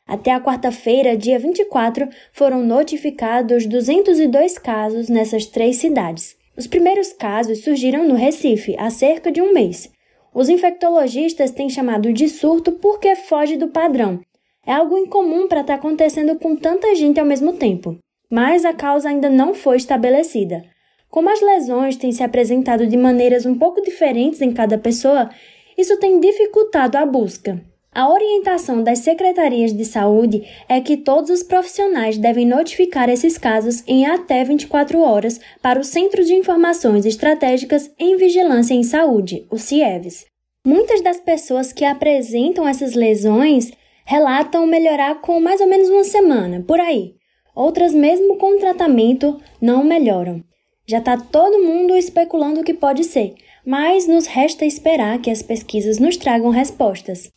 [0.06, 6.37] Até a quarta-feira, dia 24, foram notificados 202 casos nessas três cidades.
[6.58, 9.88] Os primeiros casos surgiram no Recife há cerca de um mês.
[10.34, 14.18] Os infectologistas têm chamado de surto porque foge do padrão.
[14.66, 17.96] É algo incomum para estar tá acontecendo com tanta gente ao mesmo tempo.
[18.28, 20.64] Mas a causa ainda não foi estabelecida.
[21.08, 25.30] Como as lesões têm se apresentado de maneiras um pouco diferentes em cada pessoa,
[25.78, 27.62] isso tem dificultado a busca.
[27.98, 33.82] A orientação das secretarias de saúde é que todos os profissionais devem notificar esses casos
[33.88, 39.58] em até 24 horas para o Centro de Informações Estratégicas em Vigilância em Saúde, o
[39.58, 40.26] CIEVS.
[40.64, 43.72] Muitas das pessoas que apresentam essas lesões
[44.04, 47.14] relatam melhorar com mais ou menos uma semana, por aí.
[47.52, 50.40] Outras, mesmo com tratamento, não melhoram.
[50.86, 53.34] Já está todo mundo especulando o que pode ser,
[53.66, 57.36] mas nos resta esperar que as pesquisas nos tragam respostas.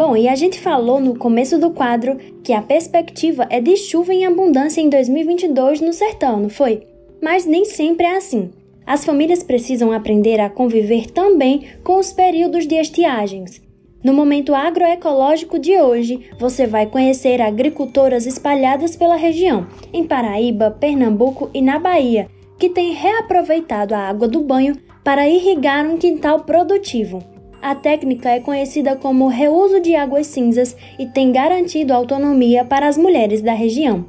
[0.00, 4.14] Bom, e a gente falou no começo do quadro que a perspectiva é de chuva
[4.14, 6.86] em abundância em 2022 no sertão, não foi?
[7.20, 8.48] Mas nem sempre é assim.
[8.86, 13.60] As famílias precisam aprender a conviver também com os períodos de estiagens.
[14.02, 21.50] No momento agroecológico de hoje, você vai conhecer agricultoras espalhadas pela região, em Paraíba, Pernambuco
[21.52, 22.26] e na Bahia,
[22.58, 27.22] que têm reaproveitado a água do banho para irrigar um quintal produtivo.
[27.62, 32.96] A técnica é conhecida como reuso de águas cinzas e tem garantido autonomia para as
[32.96, 34.06] mulheres da região.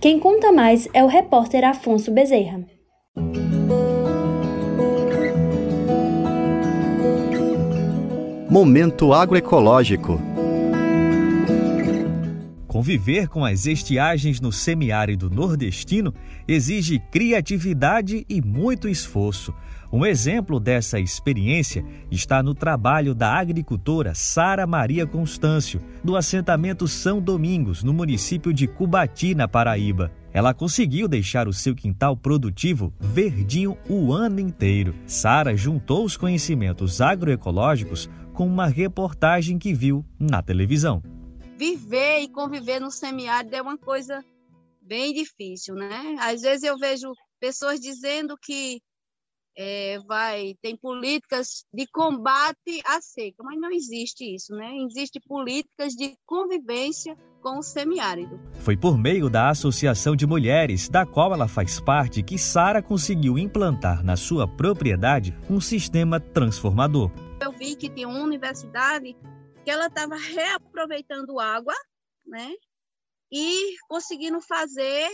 [0.00, 2.64] Quem conta mais é o repórter Afonso Bezerra.
[8.48, 10.18] Momento agroecológico.
[12.66, 16.14] Conviver com as estiagens no semiárido nordestino
[16.48, 19.54] exige criatividade e muito esforço.
[19.94, 27.22] Um exemplo dessa experiência está no trabalho da agricultora Sara Maria Constâncio, do assentamento São
[27.22, 30.10] Domingos, no município de Cubati, na Paraíba.
[30.32, 34.96] Ela conseguiu deixar o seu quintal produtivo verdinho o ano inteiro.
[35.06, 41.00] Sara juntou os conhecimentos agroecológicos com uma reportagem que viu na televisão
[41.56, 44.24] viver e conviver no semiárido é uma coisa
[44.82, 46.16] bem difícil, né?
[46.18, 48.82] Às vezes eu vejo pessoas dizendo que
[49.56, 54.70] é, vai tem políticas de combate à seca, mas não existe isso, né?
[54.88, 58.40] Existem políticas de convivência com o semiárido.
[58.60, 63.38] Foi por meio da Associação de Mulheres, da qual ela faz parte, que Sara conseguiu
[63.38, 67.10] implantar na sua propriedade um sistema transformador.
[67.40, 69.14] Eu vi que tinha uma universidade
[69.64, 71.74] que ela estava reaproveitando água,
[72.26, 72.50] né?
[73.30, 75.08] E conseguindo fazer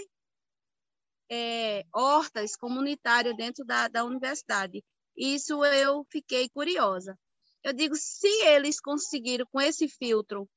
[1.31, 4.83] é, hortas comunitárias dentro da, da universidade.
[5.17, 7.17] Isso eu fiquei curiosa.
[7.63, 10.49] Eu digo, se eles conseguiram com esse filtro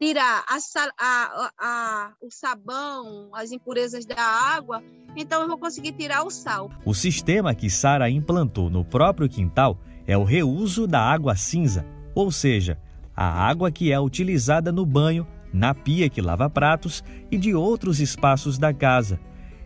[0.00, 0.58] tirar a,
[0.98, 4.82] a, a, o sabão, as impurezas da água,
[5.16, 6.70] então eu vou conseguir tirar o sal.
[6.84, 12.30] O sistema que Sara implantou no próprio quintal é o reuso da água cinza, ou
[12.32, 12.80] seja,
[13.14, 18.00] a água que é utilizada no banho, na pia que lava pratos e de outros
[18.00, 19.20] espaços da casa.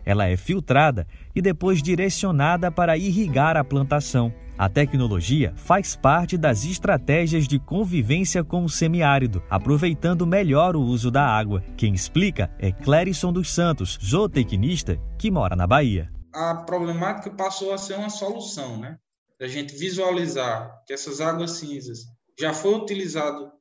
[0.05, 4.33] Ela é filtrada e depois direcionada para irrigar a plantação.
[4.57, 11.09] A tecnologia faz parte das estratégias de convivência com o semiárido, aproveitando melhor o uso
[11.09, 11.63] da água.
[11.75, 16.11] Quem explica é Clérison dos Santos, zootecnista que mora na Bahia.
[16.33, 18.97] A problemática passou a ser uma solução, né?
[19.41, 21.99] A gente visualizar que essas águas cinzas
[22.39, 23.51] já foi utilizado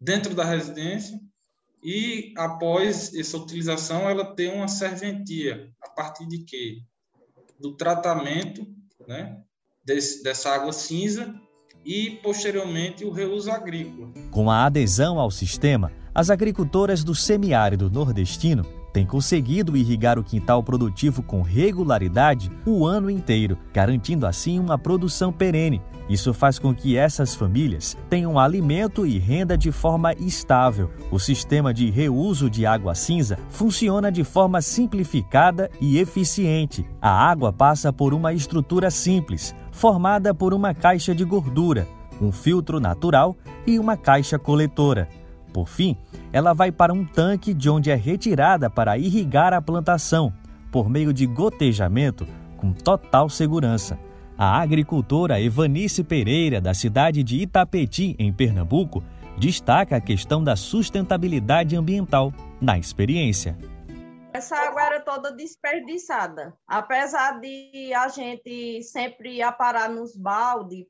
[0.00, 1.18] dentro da residência
[1.82, 6.78] e após essa utilização ela tem uma serventia a partir de quê?
[7.58, 8.66] Do tratamento,
[9.06, 9.38] né,
[9.84, 11.34] desse, dessa água cinza
[11.84, 14.12] e posteriormente o reuso agrícola.
[14.30, 20.62] Com a adesão ao sistema, as agricultoras do semiárido nordestino têm conseguido irrigar o quintal
[20.62, 26.96] produtivo com regularidade o ano inteiro, garantindo assim uma produção perene isso faz com que
[26.96, 30.90] essas famílias tenham alimento e renda de forma estável.
[31.10, 36.84] O sistema de reuso de água cinza funciona de forma simplificada e eficiente.
[37.00, 41.88] A água passa por uma estrutura simples, formada por uma caixa de gordura,
[42.20, 43.36] um filtro natural
[43.66, 45.08] e uma caixa coletora.
[45.52, 45.96] Por fim,
[46.32, 50.32] ela vai para um tanque de onde é retirada para irrigar a plantação,
[50.70, 52.26] por meio de gotejamento,
[52.56, 53.98] com total segurança.
[54.38, 59.02] A agricultora Evanice Pereira, da cidade de Itapeti, em Pernambuco,
[59.38, 63.56] destaca a questão da sustentabilidade ambiental na experiência.
[64.34, 66.54] Essa água era toda desperdiçada.
[66.66, 70.86] Apesar de a gente sempre aparar nos baldes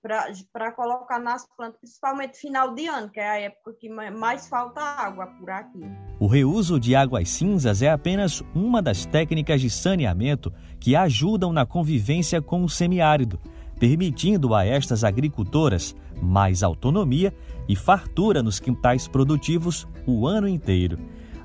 [0.52, 4.80] para colocar nas plantas, principalmente final de ano, que é a época que mais falta
[4.80, 5.80] água por aqui.
[6.20, 11.66] O reuso de águas cinzas é apenas uma das técnicas de saneamento que ajudam na
[11.66, 13.40] convivência com o semiárido,
[13.80, 17.34] permitindo a estas agricultoras mais autonomia
[17.68, 20.96] e fartura nos quintais produtivos o ano inteiro.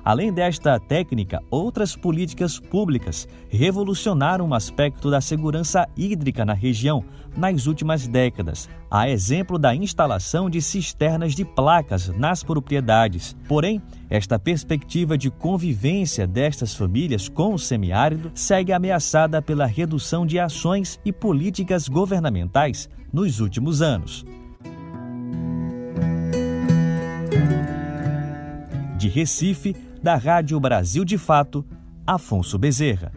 [0.08, 7.04] Além desta técnica, outras políticas públicas revolucionaram um aspecto da segurança hídrica na região
[7.36, 13.36] nas últimas décadas, a exemplo da instalação de cisternas de placas nas propriedades.
[13.46, 20.38] Porém, esta perspectiva de convivência destas famílias com o semiárido segue ameaçada pela redução de
[20.38, 24.24] ações e políticas governamentais nos últimos anos.
[28.96, 31.64] De Recife, da Rádio Brasil de Fato,
[32.06, 33.12] Afonso Bezerra.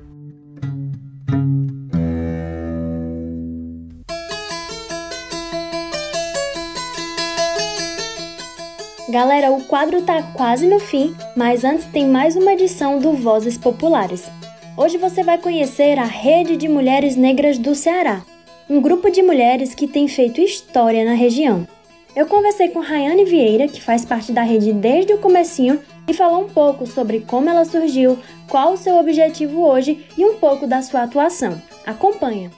[9.10, 13.58] Galera, o quadro tá quase no fim, mas antes tem mais uma edição do Vozes
[13.58, 14.32] Populares.
[14.78, 18.22] Hoje você vai conhecer a Rede de Mulheres Negras do Ceará,
[18.70, 21.68] um grupo de mulheres que tem feito história na região.
[22.16, 25.80] Eu conversei com Rayane Vieira, que faz parte da rede desde o comecinho,
[26.12, 30.36] e falou um pouco sobre como ela surgiu, qual o seu objetivo hoje e um
[30.36, 31.60] pouco da sua atuação.
[31.86, 32.52] Acompanha.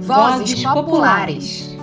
[0.00, 1.76] Vozes Populares.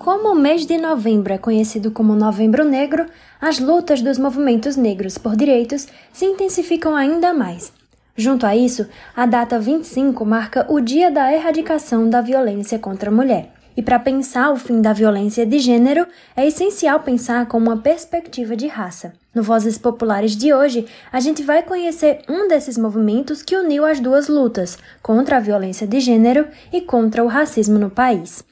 [0.00, 3.06] Como o mês de novembro é conhecido como Novembro Negro,
[3.40, 7.72] as lutas dos movimentos negros por direitos se intensificam ainda mais.
[8.16, 8.86] Junto a isso,
[9.16, 13.50] a data 25 marca o Dia da Erradicação da Violência contra a Mulher.
[13.76, 16.06] E para pensar o fim da violência de gênero,
[16.36, 19.14] é essencial pensar com uma perspectiva de raça.
[19.34, 23.98] No Vozes Populares de hoje, a gente vai conhecer um desses movimentos que uniu as
[23.98, 28.44] duas lutas, contra a violência de gênero e contra o racismo no país.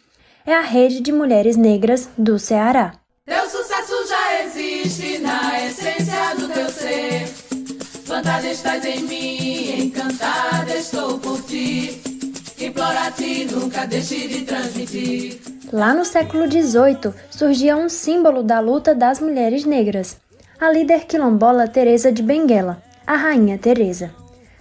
[0.45, 2.95] É a Rede de Mulheres Negras do Ceará.
[3.25, 7.43] Teu sucesso já existe na essência do teu ser.
[8.85, 9.32] Em mim,
[10.69, 12.01] estou por ti.
[12.59, 15.41] Implora-te, nunca deixe de transmitir.
[15.73, 20.17] Lá no século XVIII surgia um símbolo da luta das mulheres negras,
[20.61, 24.11] a líder quilombola Teresa de Benguela, a Rainha Teresa.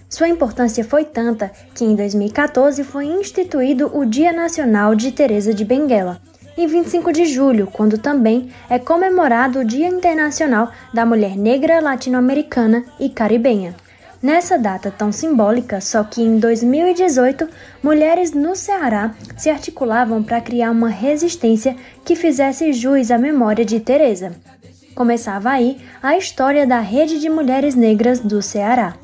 [0.08, 5.64] Sua importância foi tanta que em 2014 foi instituído o Dia Nacional de Teresa de
[5.64, 6.20] Benguela,
[6.56, 12.84] em 25 de julho, quando também é comemorado o Dia Internacional da Mulher Negra Latino-Americana
[13.00, 13.74] e Caribenha.
[14.22, 17.48] Nessa data tão simbólica, só que em 2018,
[17.82, 23.80] mulheres no Ceará se articulavam para criar uma resistência que fizesse jus à memória de
[23.80, 24.32] Teresa.
[24.94, 28.94] Começava aí a história da Rede de Mulheres Negras do Ceará.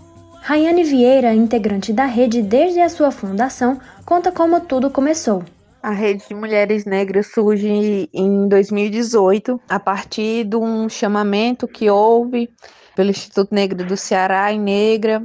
[0.41, 5.43] Rayane Vieira, integrante da rede desde a sua fundação, conta como tudo começou.
[5.83, 12.49] A Rede de Mulheres Negras surge em 2018 a partir de um chamamento que houve
[12.99, 15.22] pelo Instituto Negro do Ceará e Negra,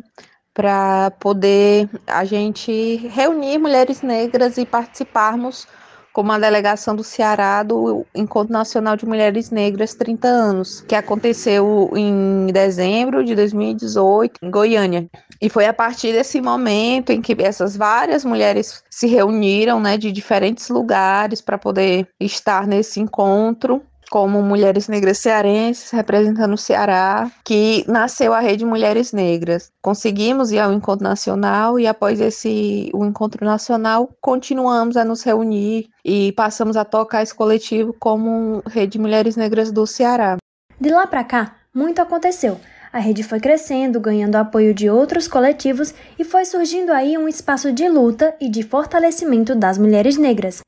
[0.54, 5.68] para poder a gente reunir mulheres negras e participarmos
[6.14, 11.92] como a delegação do Ceará do Encontro Nacional de Mulheres Negras 30 anos, que aconteceu
[11.96, 15.10] em dezembro de 2018 em Goiânia.
[15.42, 20.12] E foi a partir desse momento em que essas várias mulheres se reuniram, né, de
[20.12, 23.82] diferentes lugares para poder estar nesse encontro
[24.14, 29.72] como Mulheres Negras Cearenses, representando o Ceará, que nasceu a Rede Mulheres Negras.
[29.82, 35.90] Conseguimos ir ao encontro nacional e após esse o encontro nacional, continuamos a nos reunir
[36.06, 40.38] e passamos a tocar esse coletivo como Rede Mulheres Negras do Ceará.
[40.80, 42.60] De lá para cá, muito aconteceu.
[42.92, 47.74] A rede foi crescendo, ganhando apoio de outros coletivos e foi surgindo aí um espaço
[47.74, 50.62] de luta e de fortalecimento das mulheres negras.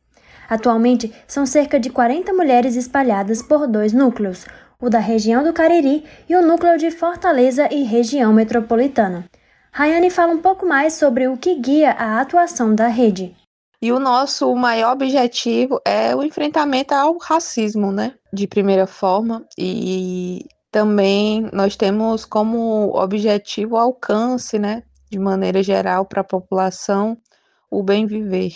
[0.49, 4.45] Atualmente, são cerca de 40 mulheres espalhadas por dois núcleos,
[4.79, 9.25] o da região do Cariri e o núcleo de Fortaleza e região metropolitana.
[9.71, 13.35] Rayane fala um pouco mais sobre o que guia a atuação da rede.
[13.81, 18.13] E o nosso maior objetivo é o enfrentamento ao racismo, né?
[18.31, 19.45] De primeira forma.
[19.57, 24.83] E também nós temos como objetivo o alcance, né?
[25.09, 27.17] De maneira geral, para a população,
[27.69, 28.53] o bem viver.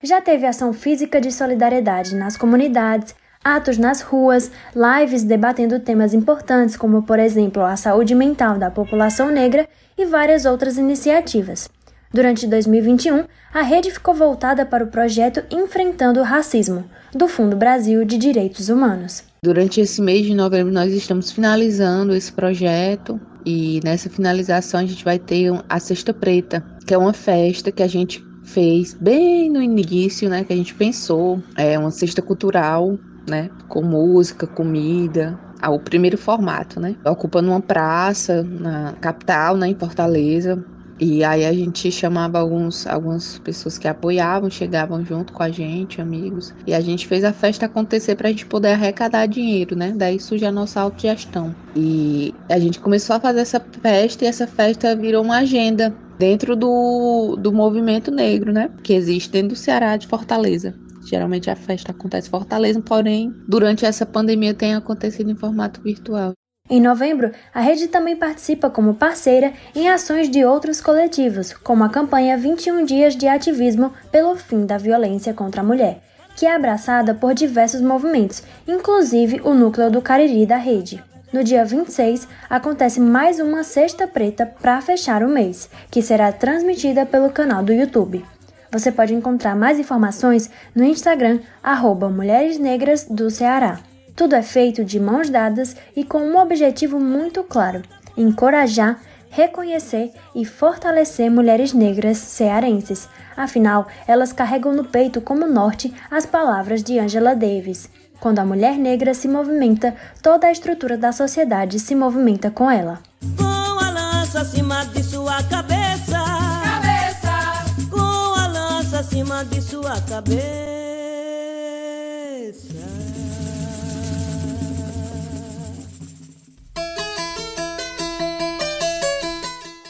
[0.00, 6.76] Já teve ação física de solidariedade nas comunidades, atos nas ruas, lives debatendo temas importantes
[6.76, 9.68] como, por exemplo, a saúde mental da população negra
[9.98, 11.68] e várias outras iniciativas.
[12.14, 18.04] Durante 2021, a rede ficou voltada para o projeto Enfrentando o Racismo, do Fundo Brasil
[18.04, 19.24] de Direitos Humanos.
[19.42, 25.04] Durante esse mês de novembro, nós estamos finalizando esse projeto e nessa finalização a gente
[25.04, 29.62] vai ter a Sexta Preta, que é uma festa que a gente fez bem no
[29.62, 35.78] início, né, que a gente pensou, é uma cesta cultural, né, com música, comida, o
[35.80, 40.64] primeiro formato, né, ocupando uma praça na capital, né, em Fortaleza,
[41.00, 46.00] e aí a gente chamava alguns, algumas pessoas que apoiavam, chegavam junto com a gente,
[46.00, 46.54] amigos.
[46.66, 49.92] E a gente fez a festa acontecer para a gente poder arrecadar dinheiro, né?
[49.96, 51.54] Daí surge a nossa autogestão.
[51.76, 56.56] E a gente começou a fazer essa festa e essa festa virou uma agenda dentro
[56.56, 58.70] do, do movimento negro, né?
[58.82, 60.74] Que existe dentro do Ceará de Fortaleza.
[61.08, 66.34] Geralmente a festa acontece em Fortaleza, porém, durante essa pandemia tem acontecido em formato virtual.
[66.70, 71.88] Em novembro, a rede também participa como parceira em ações de outros coletivos, como a
[71.88, 76.02] campanha 21 Dias de Ativismo pelo Fim da Violência contra a Mulher,
[76.36, 81.02] que é abraçada por diversos movimentos, inclusive o núcleo do Cariri da rede.
[81.32, 87.06] No dia 26, acontece mais uma Sexta Preta para fechar o mês, que será transmitida
[87.06, 88.24] pelo canal do YouTube.
[88.70, 93.80] Você pode encontrar mais informações no Instagram, arroba Mulheres Negras do Ceará.
[94.18, 97.82] Tudo é feito de mãos dadas e com um objetivo muito claro:
[98.16, 98.98] encorajar,
[99.30, 103.08] reconhecer e fortalecer mulheres negras cearenses.
[103.36, 107.88] Afinal, elas carregam no peito como norte as palavras de Angela Davis.
[108.18, 112.98] Quando a mulher negra se movimenta, toda a estrutura da sociedade se movimenta com ela.
[113.36, 116.18] Com a lança acima de sua cabeça,
[116.64, 117.88] cabeça.
[117.88, 120.77] com cima de sua cabeça.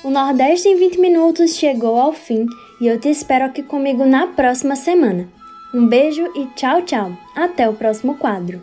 [0.09, 2.47] O Nordeste em 20 minutos chegou ao fim
[2.81, 5.29] e eu te espero aqui comigo na próxima semana.
[5.75, 7.13] Um beijo e tchau, tchau.
[7.37, 8.63] Até o próximo quadro.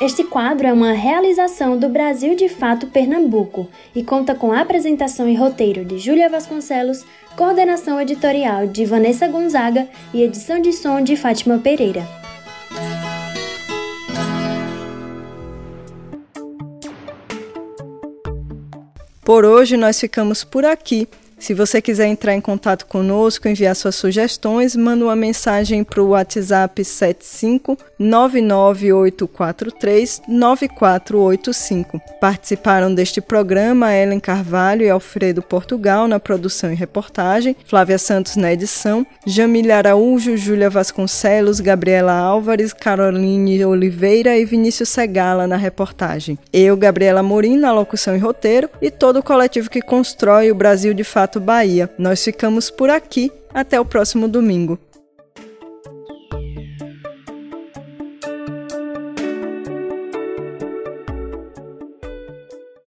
[0.00, 5.34] Este quadro é uma realização do Brasil de Fato Pernambuco e conta com apresentação e
[5.34, 7.04] roteiro de Júlia Vasconcelos,
[7.36, 12.19] coordenação editorial de Vanessa Gonzaga e edição de som de Fátima Pereira.
[19.22, 21.08] Por hoje nós ficamos por aqui.
[21.40, 26.10] Se você quiser entrar em contato conosco, enviar suas sugestões, manda uma mensagem para o
[26.10, 31.98] WhatsApp 75 99843 9485.
[32.20, 38.52] Participaram deste programa Ellen Carvalho e Alfredo Portugal na produção e reportagem, Flávia Santos na
[38.52, 46.38] edição, Jamília Araújo, Júlia Vasconcelos, Gabriela Álvares, Caroline Oliveira e Vinícius Segala na reportagem.
[46.52, 50.92] Eu, Gabriela Morim, na locução e roteiro, e todo o coletivo que constrói o Brasil
[50.92, 51.90] de Fato Bahia.
[51.98, 53.30] Nós ficamos por aqui.
[53.52, 54.78] Até o próximo domingo.